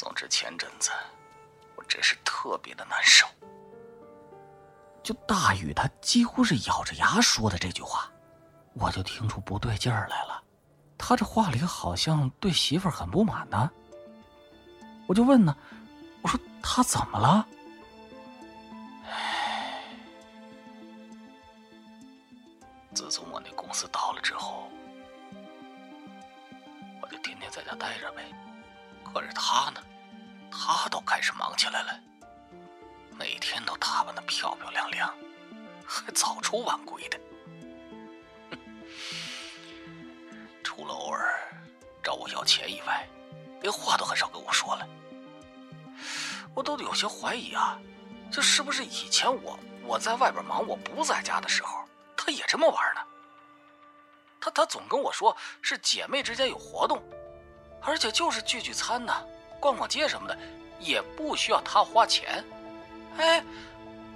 [0.04, 0.92] 总之前阵子
[1.78, 3.26] 我真是特别的难受。
[5.02, 8.12] 就大宇他几乎是咬着牙说的这句话，
[8.74, 10.44] 我就听出不对劲儿来了。
[10.98, 13.72] 他这话里好像对媳妇儿很不满呢。
[15.08, 15.56] 我就问呢，
[16.22, 17.48] 我说他怎么了？
[22.94, 24.70] 自从我那公司倒了之后，
[27.02, 28.22] 我就天天在家待着呗。
[29.14, 29.84] 可是他呢，
[30.56, 32.00] 他倒开始忙起来了，
[33.18, 35.14] 每天都打扮的漂漂亮亮，
[35.86, 37.20] 还早出晚归的。
[40.64, 41.40] 除了偶尔
[42.04, 43.06] 找我要钱以外，
[43.62, 44.88] 连话都很少跟我说了。
[46.56, 47.78] 我都有些怀疑啊，
[48.32, 51.84] 这是不是以前我我在外边忙我不在家的时候，
[52.16, 53.02] 他也这么玩呢？
[54.40, 57.04] 他他总跟我说是姐妹之间有活动，
[57.82, 59.14] 而且就是聚聚餐呢，
[59.64, 60.38] 逛逛街什么的，
[60.78, 62.44] 也不需要他花钱，
[63.18, 63.42] 哎，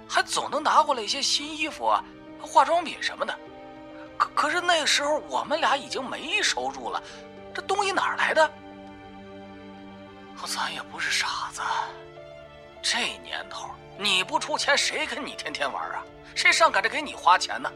[0.06, 2.04] 还总能拿回来一些新衣服啊、
[2.38, 3.34] 化妆品什么的。
[4.18, 7.02] 可可是那时候我们俩已经没收入了，
[7.54, 8.50] 这东西哪来的？
[10.44, 11.62] 咱也不是傻子。
[12.82, 16.04] 这年头，你不出钱，谁跟你天天玩啊？
[16.34, 17.72] 谁上赶着给你花钱呢？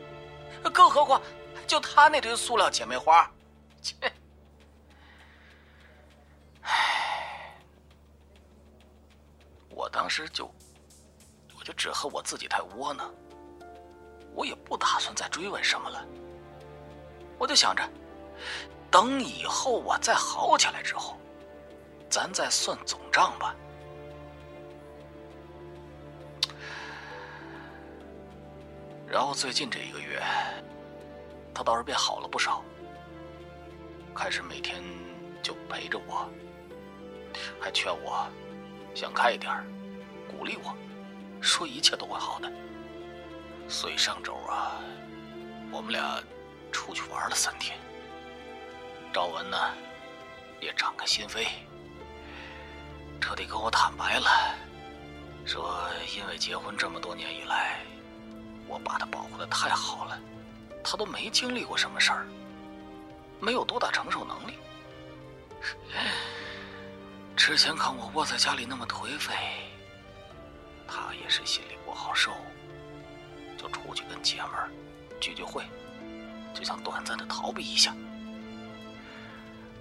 [0.75, 1.23] 更何况，
[1.67, 3.31] 就他那堆塑料姐妹花，
[3.81, 3.95] 切！
[6.63, 7.12] 唉，
[9.75, 10.47] 我当时就，
[11.59, 13.13] 我就只恨我自己太窝囊。
[14.35, 16.07] 我也不打算再追问什么了。
[17.39, 17.83] 我就想着，
[18.91, 21.19] 等以后我再好起来之后，
[22.09, 23.55] 咱再算总账吧。
[29.07, 30.23] 然后最近这一个月，
[31.53, 32.65] 他倒是变好了不少。
[34.15, 34.83] 开始每天
[35.43, 36.27] 就陪着我，
[37.61, 38.27] 还劝我
[38.95, 39.53] 想开一点，
[40.29, 40.75] 鼓励我，
[41.41, 42.51] 说一切都会好的。
[43.69, 44.81] 所以上周啊，
[45.71, 46.23] 我们俩
[46.71, 47.79] 出去玩了三天。
[49.13, 49.57] 赵文呢，
[50.61, 51.47] 也敞开心扉，
[53.21, 54.55] 彻底跟我坦白了，
[55.45, 55.79] 说
[56.17, 57.81] 因为结婚这么多年以来，
[58.67, 60.19] 我把他保护的太好了，
[60.83, 62.27] 他都没经历过什么事儿，
[63.41, 64.55] 没有多大承受能力。
[67.37, 69.35] 之前看我窝在家里那么颓废，
[70.87, 72.33] 他也是心里不好受，
[73.59, 74.51] 就出去跟姐们
[75.21, 75.65] 聚聚会，
[76.55, 77.95] 就想短暂的逃避一下。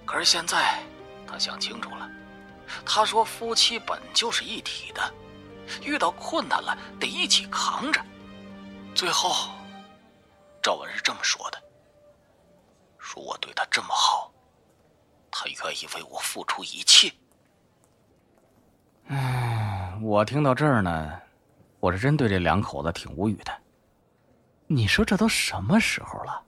[0.06, 0.82] 可是现在，
[1.28, 2.10] 他想清楚了。
[2.86, 5.14] 他说：“夫妻本就是一体的，
[5.84, 8.02] 遇到困难了得一起扛着。”
[8.96, 9.52] 最后，
[10.64, 11.62] 赵文是这么说的
[12.98, 14.32] ：“说我对他这么好，
[15.30, 17.14] 他愿意为我付出一切。”
[19.14, 21.12] 嗯，我听到这儿呢，
[21.82, 23.52] 我是真对这两口子挺无语的。
[24.68, 26.44] 你说这都什么时候了？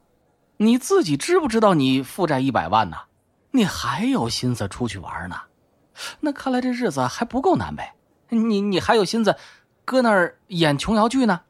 [0.55, 2.95] 你自己知不知道你负债一百万呢？
[3.51, 5.35] 你还有心思出去玩呢？
[6.21, 7.95] 那看来这日子还不够难呗。
[8.29, 9.35] 你你还有心思
[9.83, 11.41] 搁那儿演琼瑶剧呢？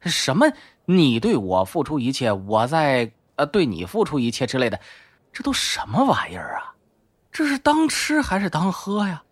[0.00, 0.50] 什么？
[0.86, 4.80] 你对我付出一切，我在呃对你付出一切之类的，
[5.32, 6.74] 这都什么玩意儿啊？
[7.30, 9.22] 这是当吃还是当喝呀？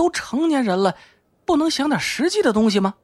[0.00, 0.96] 都成年人了，
[1.44, 2.94] 不能想点实际的东西吗？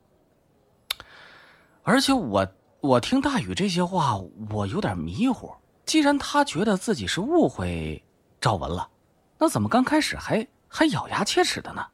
[1.83, 2.49] 而且我
[2.81, 4.17] 我听大宇这些话，
[4.49, 5.55] 我有点迷糊。
[5.85, 8.03] 既然他觉得自己是误会。
[8.41, 8.89] 赵文了，
[9.37, 11.87] 那怎么刚开始还还咬牙切齿的呢？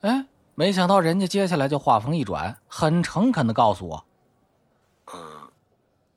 [0.00, 4.04] 哎，没想到人家接下来就话锋一转，很诚恳的告诉我
[5.14, 5.52] ：“嗯，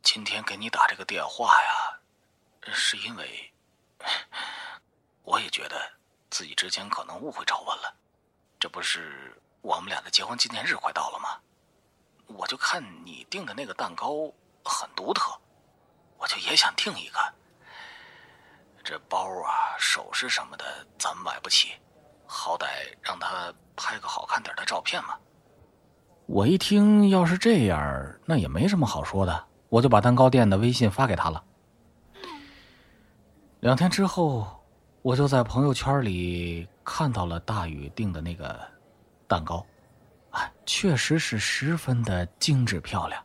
[0.01, 1.99] 今天给你打这个电话呀，
[2.73, 3.53] 是因为
[5.21, 5.75] 我也觉得
[6.31, 8.00] 自己之前可能误会赵文了。
[8.61, 11.29] 这不是我们俩的结婚纪念日快到了吗？
[12.27, 14.31] 我就看你订的那个蛋糕
[14.63, 15.31] 很独特，
[16.19, 17.19] 我就也想订一个。”
[18.85, 21.73] 这包啊，首饰什么的，咱们买不起，
[22.27, 22.67] 好歹
[23.01, 25.17] 让他拍个好看点的照片嘛。
[26.27, 31.43] 我一听，要是这样，那也没什么好说的，我就把蛋糕店的微信发给他了。
[33.61, 34.60] 两天之后，
[35.03, 38.59] 我就在朋友圈里看到了大宇订的那个
[39.27, 39.65] 蛋糕，
[40.29, 43.19] 啊，确实是十分的精致漂亮，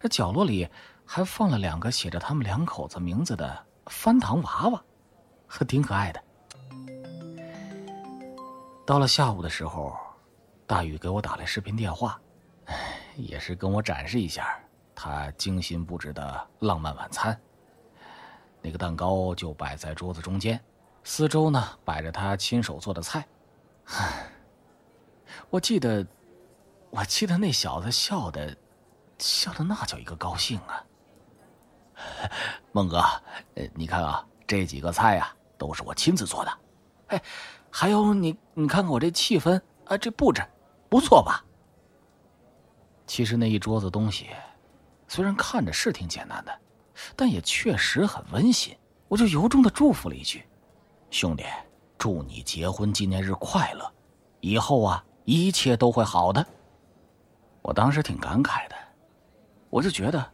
[0.00, 0.68] 这角落里
[1.06, 4.82] 还放了两个写着他们两口子名字的翻糖娃娃。
[5.68, 6.20] 挺可爱的。
[8.84, 9.96] 到了下午的时候，
[10.66, 12.20] 大宇给我打来视频电话，
[13.16, 14.58] 也是跟我展示一下
[14.96, 17.40] 他精心布置的浪漫晚餐。
[18.60, 20.60] 那个蛋糕就摆在桌子中间，
[21.04, 23.26] 四周呢摆着他亲手做的菜。
[23.86, 24.30] 唉
[25.48, 26.06] 我记得，
[26.90, 28.56] 我记得那小子笑的，
[29.18, 30.84] 笑的那叫一个高兴啊！
[32.72, 33.02] 孟哥，
[33.74, 35.34] 你看啊，这几个菜呀。
[35.58, 36.58] 都是我亲自做的，
[37.08, 37.22] 哎，
[37.70, 40.42] 还有你，你看看我这气氛啊，这布置
[40.88, 41.44] 不错吧？
[43.06, 44.30] 其实那一桌子东西，
[45.06, 46.60] 虽然看着是挺简单的，
[47.14, 48.74] 但也确实很温馨。
[49.06, 50.48] 我就由衷的祝福了一句
[51.10, 51.44] ：“兄弟，
[51.98, 53.92] 祝你结婚纪念日快乐，
[54.40, 56.44] 以后啊一切都会好的。”
[57.62, 58.76] 我当时挺感慨的，
[59.68, 60.30] 我就觉得，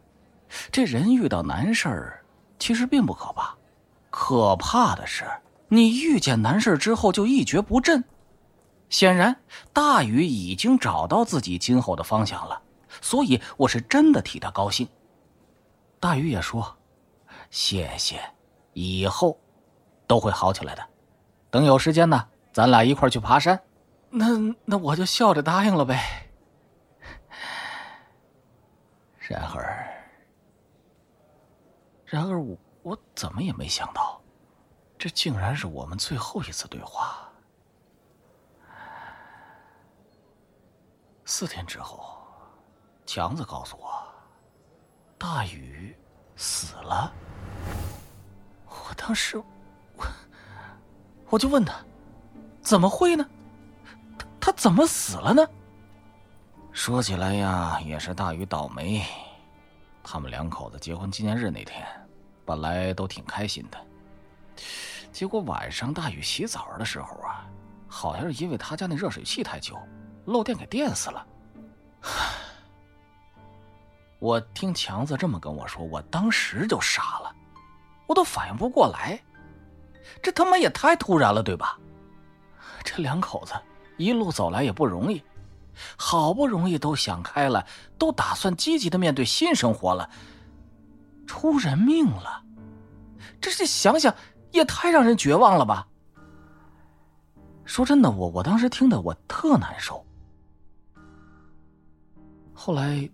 [0.70, 2.24] 这人遇到难事儿，
[2.58, 3.56] 其实并不可怕。
[4.10, 5.24] 可怕的是，
[5.68, 8.02] 你遇见难事之后就一蹶不振。
[8.88, 9.34] 显然，
[9.72, 12.62] 大禹已经找到自己今后的方向了，
[13.02, 14.88] 所以我是真的替他高兴。
[15.98, 16.76] 大禹也说
[17.50, 18.20] ：“谢谢，
[18.74, 19.36] 以后
[20.06, 20.86] 都会好起来的。
[21.50, 23.60] 等有时间呢，咱俩一块去爬山。”
[24.10, 24.26] 那
[24.64, 26.28] 那我就笑着答应了呗。
[29.18, 29.86] 然而，
[32.04, 32.56] 然而我。
[32.86, 34.22] 我怎么也没想到，
[34.96, 37.28] 这竟然是我们最后一次对话。
[41.24, 42.16] 四天之后，
[43.06, 43.90] 强子告诉我，
[45.18, 45.96] 大禹
[46.36, 47.12] 死了。
[48.68, 49.42] 我当时，
[49.96, 50.06] 我
[51.30, 51.74] 我就问他，
[52.60, 53.26] 怎么会呢？
[54.18, 55.46] 他他怎么死了呢？
[56.72, 59.02] 说起来呀，也是大禹倒霉。
[60.02, 61.86] 他们两口子结婚纪念日那天。
[62.44, 63.86] 本来都挺开心的，
[65.10, 67.44] 结果晚上大禹洗澡的时候啊，
[67.88, 69.76] 好像是因为他家那热水器太旧，
[70.26, 71.26] 漏电给电死了。
[74.20, 77.34] 我听强子这么跟我说，我当时就傻了，
[78.06, 79.20] 我都反应不过来，
[80.22, 81.78] 这他妈也太突然了，对吧？
[82.84, 83.52] 这两口子
[83.96, 85.22] 一路走来也不容易，
[85.96, 87.66] 好不容易都想开了，
[87.98, 90.08] 都打算积极的面对新生活了，
[91.26, 92.42] 出人命了，
[93.40, 94.14] 这是想想
[94.52, 95.86] 也太让人绝望了吧！
[97.64, 100.04] 说真的，我我当时听的我特难受。
[102.54, 103.08] 后来，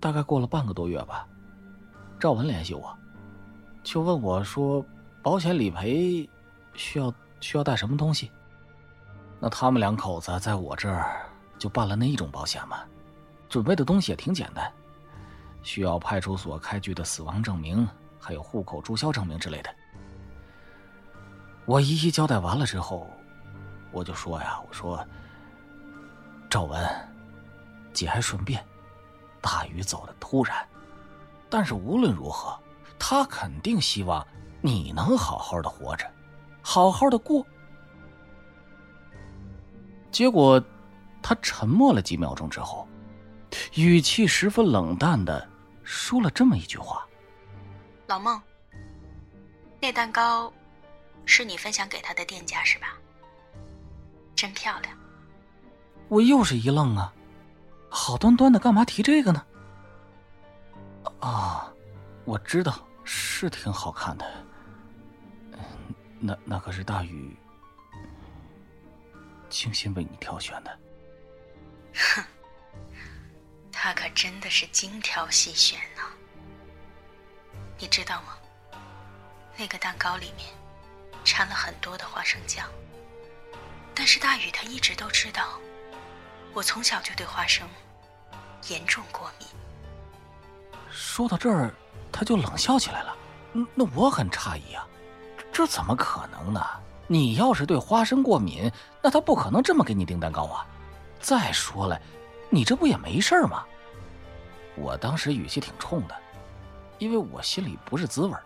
[0.00, 1.28] 大概过了半个多月吧，
[2.18, 2.96] 赵文联系我，
[3.82, 4.84] 就问我说
[5.24, 6.28] ：“保险理赔
[6.74, 8.30] 需要需要带什么东西？”
[9.40, 11.26] 那他们两口子在我这儿
[11.58, 12.80] 就办了那一种保险嘛，
[13.48, 14.70] 准备的东西也挺简单，
[15.62, 17.88] 需要派出所开具的死亡证明，
[18.20, 19.74] 还有户口注销证明之类的。
[21.64, 23.08] 我一一交代完了之后。
[23.90, 25.06] 我就说呀，我说，
[26.50, 26.84] 赵文，
[27.92, 28.60] 节哀顺变，
[29.40, 30.66] 大雨走的突然，
[31.48, 32.58] 但是无论如何，
[32.98, 34.26] 他肯定希望
[34.66, 36.10] 你能好好的活着，
[36.62, 37.46] 好好的过。
[40.10, 40.58] 结果，
[41.22, 42.88] 他沉默了几秒钟之后，
[43.74, 45.46] 语气十分冷淡的
[45.82, 47.06] 说了这么一句话
[48.08, 48.40] ：“老孟，
[49.82, 50.50] 那蛋糕
[51.26, 52.98] 是你分享给他的店家是吧？”
[54.34, 54.96] 真漂亮！
[56.08, 57.12] 我又是一愣啊，
[57.90, 59.44] 好端端的干嘛提这个呢？
[61.20, 61.70] 啊，
[62.24, 62.72] 我知道
[63.04, 64.24] 是挺好看的，
[66.20, 67.36] 那那可是大雨
[69.48, 70.78] 精心为你挑选的。
[71.94, 72.24] 哼，
[73.70, 76.02] 他可真的是精挑细选呢。
[77.78, 78.38] 你知道吗？
[79.56, 80.48] 那个蛋糕里面
[81.24, 82.68] 掺了很多的花生酱。
[83.94, 85.60] 但是大禹他一直都知道，
[86.52, 87.68] 我从小就对花生
[88.68, 89.46] 严重过敏。
[90.90, 91.72] 说到这儿，
[92.10, 93.16] 他就冷笑起来了。
[93.74, 94.84] 那我很诧异啊，
[95.54, 96.60] 这怎么可能呢？
[97.06, 98.68] 你要是对花生过敏，
[99.00, 100.66] 那他不可能这么给你订蛋糕啊。
[101.20, 101.98] 再说了，
[102.50, 103.64] 你这不也没事吗？
[104.74, 106.16] 我当时语气挺冲的，
[106.98, 108.36] 因为我心里不是滋味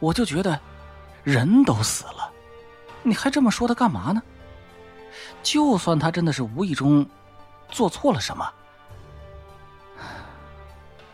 [0.00, 0.58] 我就觉得，
[1.22, 2.28] 人都死了，
[3.04, 4.20] 你还这么说他干嘛呢？
[5.44, 7.06] 就算他真的是无意中
[7.68, 8.52] 做错了什么，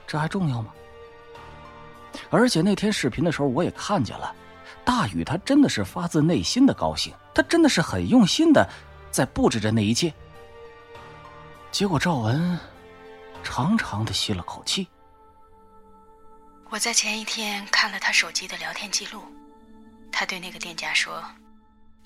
[0.07, 0.73] 这还重要吗？
[2.31, 4.35] 而且那天视频的时候，我也看见了，
[4.87, 8.67] 大宇他真的是发自内心的高兴，他真的是很用心的
[9.11, 10.15] 在布置着那一切。
[11.73, 12.57] 结果赵文
[13.43, 14.87] 长长的吸了口气。
[16.71, 19.25] 我在前一天看了他手机的聊天记录，
[20.13, 21.23] 他对那个店家说，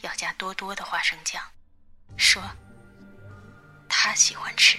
[0.00, 1.40] 要加多多的花生酱。
[2.16, 2.42] 说
[3.88, 4.78] 他喜欢吃，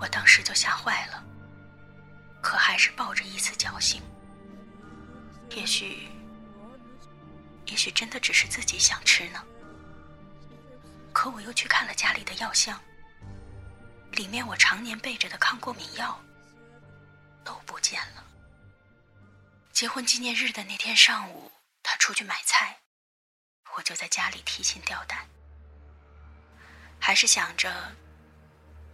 [0.00, 1.22] 我当时就吓坏了，
[2.40, 4.02] 可还是抱着一丝侥幸。
[5.54, 6.08] 也许，
[7.66, 9.44] 也许真的只是自己想吃呢。
[11.12, 12.80] 可我又去看了家里的药箱，
[14.12, 16.18] 里面我常年备着的抗过敏药
[17.44, 18.24] 都不见了。
[19.72, 22.78] 结婚纪念日的那天上午，他出去买菜。
[23.76, 25.26] 我就在家里提心吊胆，
[27.00, 27.72] 还是想着，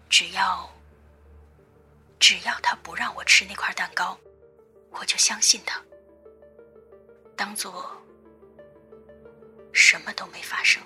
[0.08, 0.72] 只要
[2.20, 4.16] 只要他不让我吃那块蛋糕，
[4.92, 5.82] 我就相信他，
[7.38, 7.90] 当做
[9.72, 10.82] 什么都没发生。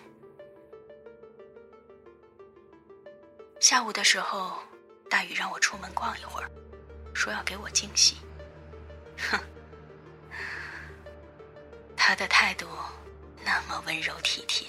[3.58, 4.58] 下午的时候，
[5.08, 6.50] 大雨让我出门逛一会儿，
[7.14, 8.16] 说要给我惊喜。
[9.16, 9.40] 哼，
[11.96, 12.68] 他的态度。
[13.44, 14.64] 那么温柔体贴，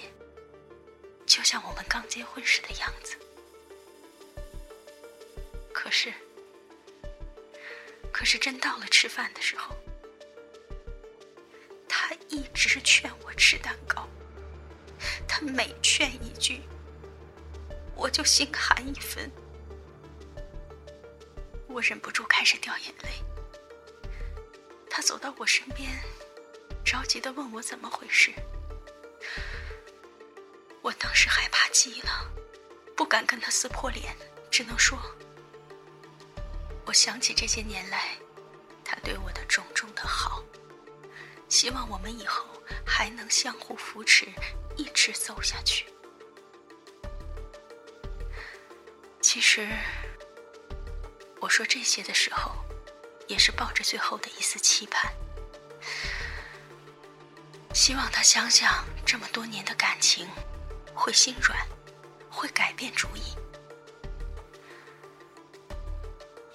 [1.27, 3.15] 就像我们刚结婚时的样子。
[5.71, 6.11] 可是，
[8.11, 9.75] 可是真到了吃饭的时候，
[12.33, 14.09] 一直劝我吃蛋糕，
[15.27, 16.63] 他每劝一句，
[17.95, 19.31] 我就心寒一分。
[21.67, 23.09] 我忍不住开始掉眼泪。
[24.89, 25.91] 他走到我身边，
[26.83, 28.33] 着急的问我怎么回事。
[30.81, 32.31] 我当时害怕极了，
[32.95, 34.15] 不敢跟他撕破脸，
[34.49, 34.99] 只能说
[36.85, 38.17] ：“我想起这些年来
[38.83, 40.32] 他对我的种种的好，
[41.53, 42.43] 希望我们以后
[42.83, 44.25] 还能相互扶持，
[44.75, 45.85] 一直走下去。”
[49.21, 49.69] 其实，
[51.39, 52.55] 我说这些的时候，
[53.27, 55.13] 也是抱着最后的一丝期盼，
[57.71, 60.27] 希望他想想这么多年的感情。
[60.95, 61.57] 会心软，
[62.29, 63.35] 会改变主意。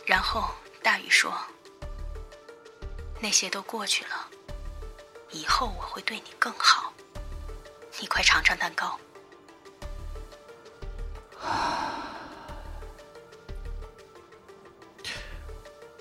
[0.06, 1.36] 然后大雨说
[3.20, 4.17] ：“那些都过去了，
[5.30, 6.92] 以后我会对你更好。
[8.00, 8.98] 你快尝尝蛋糕。”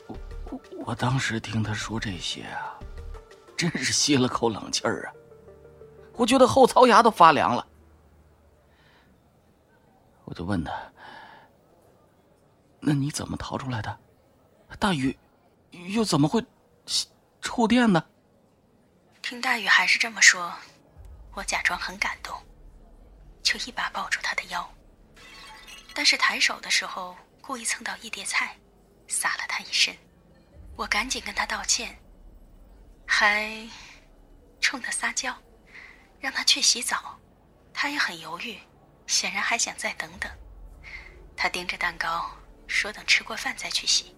[0.07, 2.80] 我我当时听他说这些啊，
[3.55, 5.13] 真是吸了口冷气儿啊！
[6.13, 7.67] 我觉得后槽牙都发凉了。
[10.25, 10.71] 我就问他
[12.80, 13.99] ：“那你怎么逃出来的？
[14.80, 15.17] 大雨
[15.71, 16.43] 又怎么会
[17.41, 18.03] 触电呢？”
[19.30, 20.57] 听大雨还是这么说，
[21.34, 22.41] 我假装很感动，
[23.43, 24.73] 就一把抱住他的腰。
[25.93, 28.55] 但是抬手的时候，故意蹭到一碟菜，
[29.09, 29.93] 洒了他一身。
[30.78, 31.99] 我赶紧跟他道歉，
[33.05, 33.67] 还
[34.61, 35.38] 冲他撒娇，
[36.21, 37.19] 让他去洗澡。
[37.73, 38.57] 他也很犹豫，
[39.07, 40.32] 显然还想再等等。
[41.36, 42.32] 他盯着蛋糕，
[42.65, 44.15] 说等吃过饭再去洗。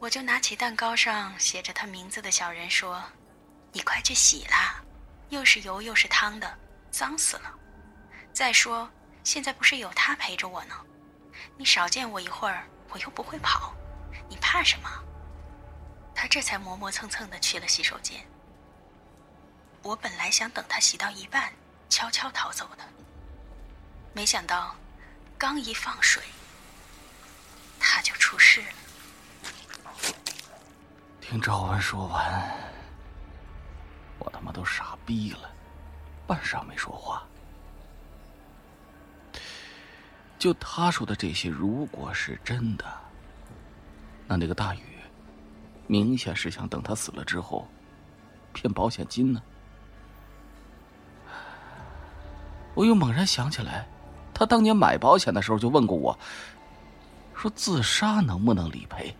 [0.00, 3.00] 我就拿起蛋糕上写着他名字的小人说
[3.76, 4.82] ：“你快去洗啦，
[5.28, 6.58] 又是油又是汤的，
[6.90, 7.54] 脏死了。
[8.32, 8.90] 再说。”
[9.22, 10.74] 现在不是有他陪着我呢，
[11.58, 13.74] 你少见我一会儿，我又不会跑，
[14.28, 14.88] 你怕什么？
[16.14, 18.24] 他这才磨磨蹭蹭的去了洗手间。
[19.82, 21.52] 我本来想等他洗到一半，
[21.88, 22.84] 悄悄逃走的，
[24.12, 24.76] 没想到
[25.36, 26.22] 刚一放水，
[27.80, 28.68] 他就出事了。
[31.20, 32.48] 听赵文说完，
[34.18, 35.50] 我他妈都傻逼了，
[36.26, 37.22] 半晌没说话。
[40.38, 42.84] 就他说的这些，如果是真的，
[44.26, 44.98] 那那个大禹，
[45.86, 47.66] 明显是想等他死了之后，
[48.52, 49.42] 骗保险金呢。
[52.74, 53.86] 我又猛然想起来，
[54.34, 56.16] 他当年买保险的时候就问过我，
[57.34, 59.16] 说自杀能不能理赔？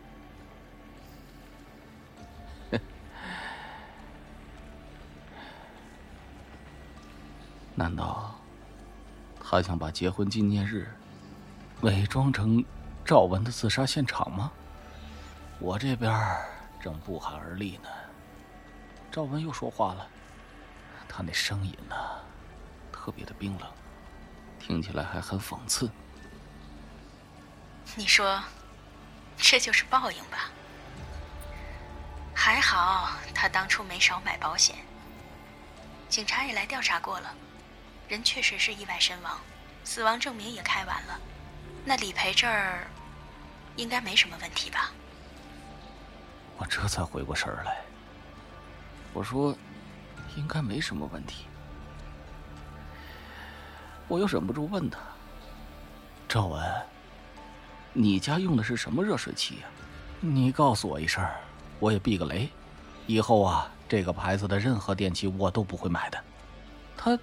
[7.79, 8.35] 难道
[9.39, 10.91] 他想把结婚纪念日？
[11.83, 12.65] 伪装成
[13.05, 14.51] 赵文的自杀现场吗？
[15.59, 16.11] 我这边
[16.81, 17.89] 正不寒而栗呢。
[19.13, 20.09] 赵文又说话了，
[21.07, 21.95] 他那声音呢，
[22.91, 23.71] 特别的冰冷，
[24.59, 25.91] 听起来还很讽刺。
[27.95, 28.43] 你说，
[29.37, 30.51] 这就是报应吧？
[32.35, 34.77] 还好他当初没少买保险。
[36.09, 37.35] 警察也来调查过了，
[38.09, 39.39] 人确实是意外身亡，
[39.85, 41.19] 死亡证明也开完了。
[41.85, 42.87] 那理赔这儿
[43.77, 44.91] 应该没什么问题吧？
[46.59, 47.77] 我这才回过神儿来。
[49.13, 49.55] 我说，
[50.37, 51.47] 应该没什么问题。
[54.09, 54.99] 我又忍不住问他
[56.29, 56.63] ：“赵文，
[57.93, 59.67] 你家用的是什么热水器呀？
[60.21, 61.27] 你告诉我一声，
[61.81, 62.49] 我也避个雷。
[63.07, 66.25] 以后啊，这个牌子的任何电器我都不会买的。”
[66.97, 67.19] 他，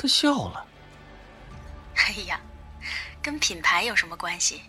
[0.00, 0.66] 他笑了。
[1.96, 2.40] 哎呀。
[3.22, 4.62] 跟品牌有什么关系？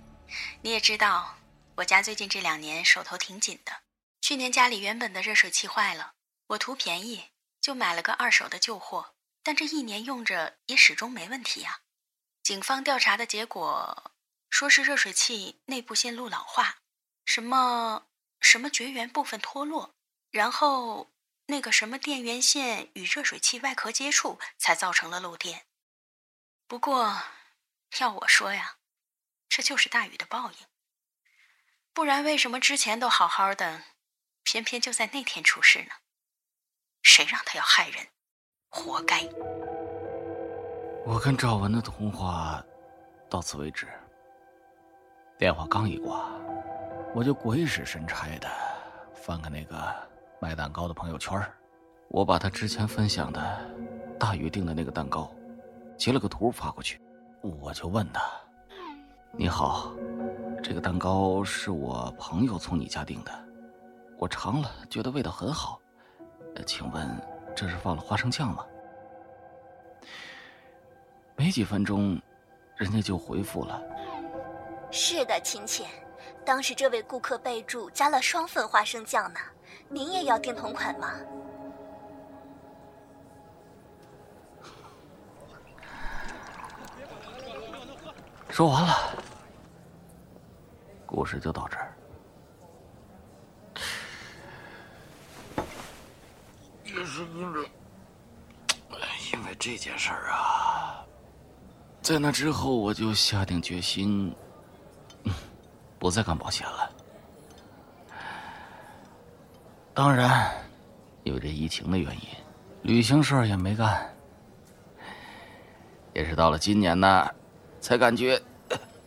[0.61, 1.37] 你也知道，
[1.75, 3.71] 我家最近这两年手头挺紧的。
[4.19, 6.15] 去年家里原本的热水器坏了，
[6.47, 7.29] 我图便宜
[7.61, 11.79] 就买了个二手的旧货，但这一年用着也始终没问题呀。
[12.43, 14.11] 警方调查的结果
[14.49, 16.79] 说是热水器内部线路老化，
[17.23, 18.07] 什么
[18.41, 19.95] 什么绝缘部分脱落，
[20.29, 21.09] 然后
[21.51, 25.67] 那个什么电源线与热水器外壳接触，才造成了漏电。
[26.67, 27.21] 不过。
[27.99, 28.77] 要我说呀，
[29.49, 30.57] 这就是大雨的报应。
[31.93, 33.83] 不然为什么之前都好好的，
[34.43, 35.91] 偏偏就在那天出事呢？
[37.03, 38.07] 谁让他要害人，
[38.69, 39.27] 活该！
[41.05, 42.63] 我跟赵文的通话
[43.29, 43.89] 到此为止。
[45.37, 46.31] 电话刚一挂，
[47.13, 48.49] 我就鬼使神差的
[49.13, 50.09] 翻开那个
[50.41, 51.39] 卖蛋糕的朋友圈
[52.07, 53.61] 我把他之前分享的
[54.17, 55.31] 大禹订的那个蛋糕
[55.99, 56.99] 截了个图发过去。
[57.43, 58.23] 我就问他
[59.37, 59.91] ：“你好，
[60.63, 63.31] 这个蛋糕是我朋友从你家订的，
[64.17, 65.79] 我尝了，觉得味道很好。
[66.65, 67.07] 请问
[67.55, 68.65] 这是放了花生酱吗？”
[71.37, 72.19] 没几分钟，
[72.77, 73.79] 人家就回复了
[74.89, 75.85] ：“是的，亲亲。
[76.43, 79.39] 当时这位顾客备注加了双份花生酱呢，
[79.89, 81.13] 您也要定同款吗？”
[88.49, 88.93] 说完了，
[91.05, 91.93] 故事就到这儿。
[96.83, 97.71] 也是因为，
[99.33, 101.05] 因为这件事儿啊，
[102.01, 104.35] 在那之后我就下定决心，
[105.97, 106.91] 不再干保险了。
[109.93, 110.49] 当然，
[111.23, 112.21] 因为这疫情的原因，
[112.83, 114.09] 旅行社也没干。
[116.13, 117.27] 也是到了今年呢。
[117.81, 118.41] 才感觉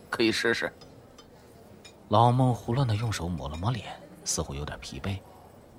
[0.09, 0.71] 可以试试。
[2.09, 3.85] 老孟胡乱的用手抹了抹脸，
[4.23, 5.17] 似乎有点疲惫。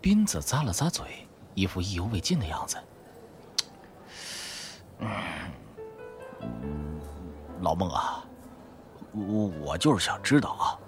[0.01, 1.07] 斌子咂了咂嘴，
[1.55, 2.77] 一副意犹未尽的样子。
[4.99, 5.09] 嗯，
[7.61, 8.25] 老孟啊，
[9.13, 10.79] 我我就是想知道啊，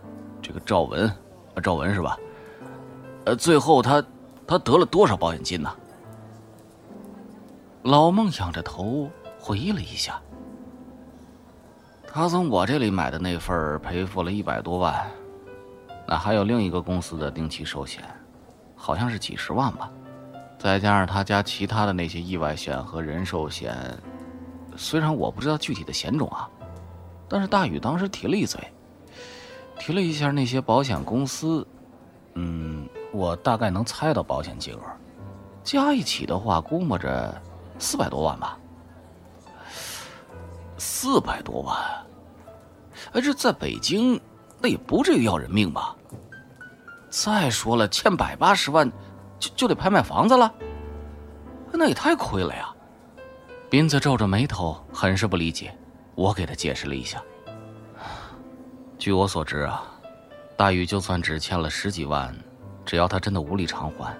[0.42, 1.06] 这个赵文，
[1.54, 2.18] 啊赵文是吧？
[3.28, 4.02] 呃，最后他
[4.46, 5.70] 他得了多少保险金呢？
[7.82, 10.18] 老孟仰着头回忆了一下，
[12.06, 15.06] 他从我这里买的那份赔付了一百多万。
[16.06, 18.02] 那还有另一个公司的定期寿险，
[18.74, 19.90] 好像是几十万吧，
[20.58, 23.76] 再加上他家其他的那些意外险和人寿险，
[24.74, 26.48] 虽然我不知道具体的险种啊，
[27.28, 28.58] 但是大宇当时提了一嘴，
[29.78, 31.66] 提了一下那些保险公司，
[32.32, 32.88] 嗯，
[33.18, 34.80] 我大概能猜到保险金额，
[35.64, 37.34] 加一起的话，估摸着
[37.76, 38.56] 四百多万吧，
[40.78, 41.76] 四百多万，
[43.12, 44.18] 哎，这在北京。
[44.60, 45.94] 那也不至于要人命吧？
[47.08, 48.90] 再说了，欠百八十万，
[49.38, 50.52] 就就得拍卖房子了，
[51.72, 52.74] 那也太亏了呀！
[53.70, 55.72] 斌子皱着眉头，很是不理解。
[56.16, 57.22] 我给他解释了一下。
[58.98, 59.84] 据我所知啊，
[60.56, 62.36] 大宇就算只欠了十几万，
[62.88, 64.16] 只要他真的无力偿还，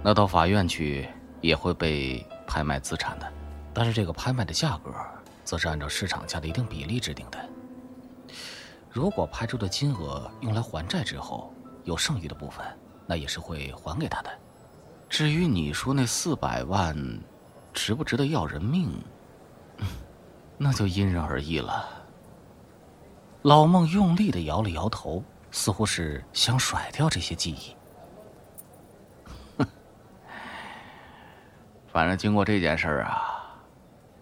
[0.00, 1.08] 那到法院去
[1.40, 3.28] 也会被拍卖资产的。
[3.74, 4.94] 但是这个拍卖的价格，
[5.42, 7.48] 则是按照市场价的一定比例制定的。
[8.92, 12.64] 如果拍出的金额用来还债之后有剩余的部分，
[13.08, 14.30] 那也是会还给他的。
[15.08, 16.96] 至于你说那四百万，
[17.74, 18.88] 值不值得要人命，
[20.56, 21.88] 那就因人而异了。
[23.42, 27.74] 老孟用力的摇了摇头，似乎是想甩掉这些记忆。
[31.92, 33.44] 反正经过这件事儿啊，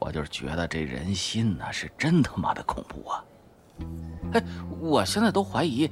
[0.01, 3.25] 我就是觉得这人心呐是真他妈的恐怖啊！
[4.33, 4.43] 哎，
[4.81, 5.89] 我现在都怀疑，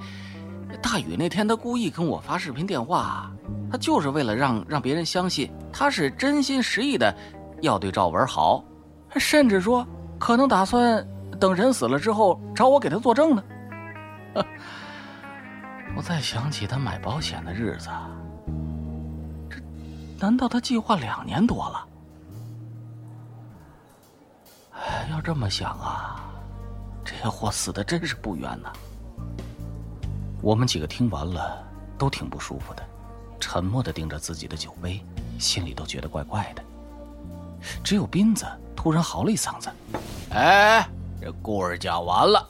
[0.83, 3.31] 大宇那天他故意跟我发视频电话，
[3.71, 7.15] 他就是为了让让别人相信他是真心实意的
[7.63, 8.65] 要对赵文好，
[9.17, 9.87] 甚至说
[10.19, 11.07] 可能打算
[11.39, 13.45] 等人死了之后找我给他作证呢。
[15.97, 17.89] 我再想起他买保险的日子，
[20.19, 21.87] 难道他计划两年多了？
[24.75, 26.25] 哎，要这么想啊。
[27.05, 28.71] 这货死的真是不冤呐！
[30.43, 31.65] 我们几个听完了，
[31.97, 32.83] 都挺不舒服的，
[33.41, 35.03] 沉默的盯着自己的酒杯，
[35.39, 36.63] 心里都觉得怪怪的。
[37.83, 38.47] 只有斌子
[38.77, 39.71] 突然嚎了一嗓子
[40.31, 40.87] ：“哎，
[41.21, 42.47] 这故事讲完了，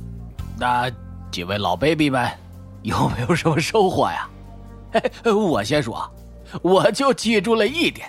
[0.59, 0.91] 那
[1.31, 2.29] 几位老 baby 们
[2.83, 4.29] 有没有什么收获呀？”
[4.93, 6.11] 嘿嘿我先说，
[6.63, 8.09] 我就记住了一点：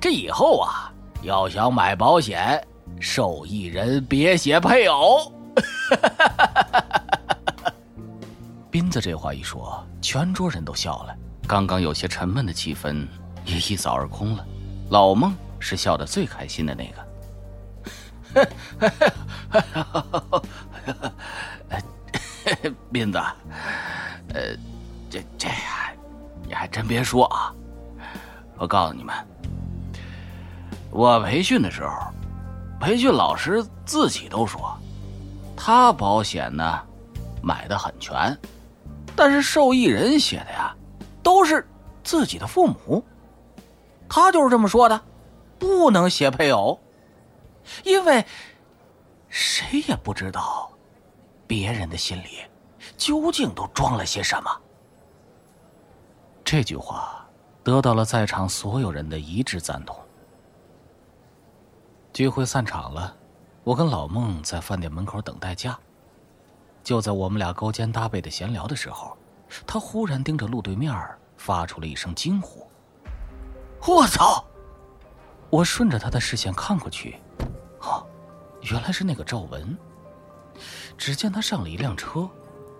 [0.00, 0.92] 这以后啊，
[1.22, 2.62] 要想买保险。
[2.98, 5.30] 受益人别写配偶。
[8.70, 11.14] 斌子这话一说，全桌人都笑了。
[11.46, 13.06] 刚刚有些沉闷的气氛
[13.44, 14.46] 也一扫而空了。
[14.88, 17.06] 老孟是笑得最开心的那个。
[18.78, 18.88] 哈
[19.48, 20.42] 哈哈哈哈
[22.90, 23.18] 斌子，
[24.32, 24.56] 呃，
[25.10, 25.48] 这这，
[26.46, 27.52] 你还真别说啊！
[28.56, 29.14] 我告诉你们，
[30.90, 31.92] 我培训的时候。
[32.78, 34.76] 培训老师自己都说，
[35.56, 36.78] 他保险呢
[37.42, 38.36] 买的很全，
[39.16, 40.76] 但是受益人写的呀
[41.22, 41.66] 都是
[42.04, 43.02] 自己的父母。
[44.08, 45.00] 他就是这么说的，
[45.58, 46.78] 不能写配偶，
[47.82, 48.24] 因为
[49.30, 50.70] 谁也不知道
[51.46, 52.44] 别人的心里
[52.98, 54.50] 究竟都装了些什么。
[56.46, 57.26] 这句话
[57.64, 59.98] 得到了在场所有人的一致赞同。
[62.12, 63.16] 聚会散场了，
[63.64, 65.76] 我跟老孟在饭店门口等代驾。
[66.84, 69.18] 就在我们俩勾肩搭背的闲聊的时候，
[69.66, 70.94] 他忽然盯着路对面，
[71.36, 72.64] 发出了一声惊呼
[73.84, 74.44] ：“我操！”
[75.50, 77.20] 我顺着他的视线看过去，
[77.80, 78.06] 哦，
[78.62, 79.76] 原来是那个赵文。
[80.96, 82.30] 只见他上了一辆车，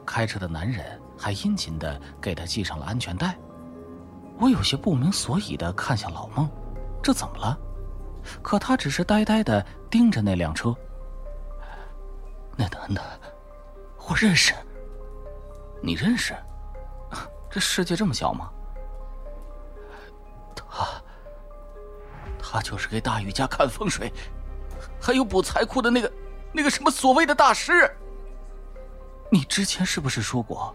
[0.06, 3.36] 开车的男人还殷勤的给他系上了安全带。
[4.38, 6.48] 我有些不明所以的看向老孟，
[7.02, 7.58] 这怎么了？
[8.42, 10.74] 可他只是呆呆的盯着那辆车。
[12.56, 13.02] 那男的，
[14.08, 14.52] 我认识。
[15.82, 16.34] 你认识？
[17.50, 18.50] 这世界这么小吗？
[20.54, 20.86] 他，
[22.38, 24.12] 他就是给大禹家看风水，
[25.00, 26.12] 还有补财库的那个，
[26.52, 27.90] 那个什么所谓的大师。
[29.30, 30.74] 你之前是不是说过，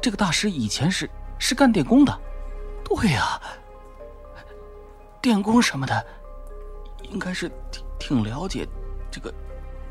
[0.00, 2.20] 这个大师以前是是干电工的？
[2.96, 3.40] 对呀，
[5.22, 6.06] 电工什么的。
[7.04, 8.68] 应该是挺挺了解
[9.10, 9.32] 这个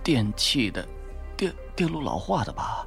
[0.01, 0.87] 电器的，
[1.35, 2.85] 电电路老化的吧？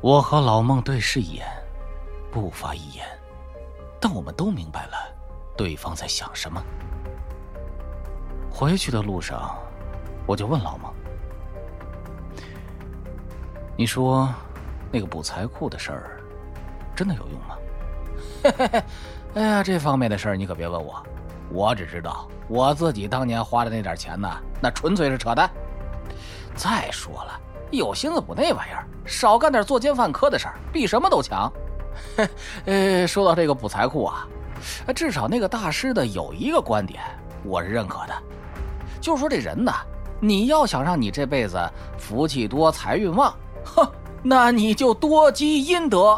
[0.00, 1.46] 我和老孟对视一眼，
[2.32, 3.06] 不发一言，
[4.00, 4.94] 但我们都明白了
[5.56, 6.60] 对方在想什么。
[8.50, 9.56] 回去的路上，
[10.26, 10.92] 我就问老孟
[13.76, 14.28] ：“你说
[14.90, 16.15] 那个补财库的事儿，
[16.96, 18.82] 真的有用吗？”
[19.34, 21.02] 哎呀，这方面的事儿你可别问我，
[21.50, 24.28] 我只知道我自己当年花的那点钱呢，
[24.60, 25.50] 那纯粹是扯淡。
[26.54, 27.40] 再说了。
[27.72, 31.52] 有心思补那玩意儿，少干点作奸犯科的事儿，比什么都强。
[32.64, 34.26] 呃，说到这个补财库啊，
[34.94, 37.02] 至少那个大师的有一个观点
[37.42, 38.14] 我是认可的，
[39.00, 39.72] 就是说这人呢，
[40.20, 41.58] 你要想让你这辈子
[41.98, 43.86] 福气多、财运旺，哼，
[44.22, 46.16] 那你就多积阴德。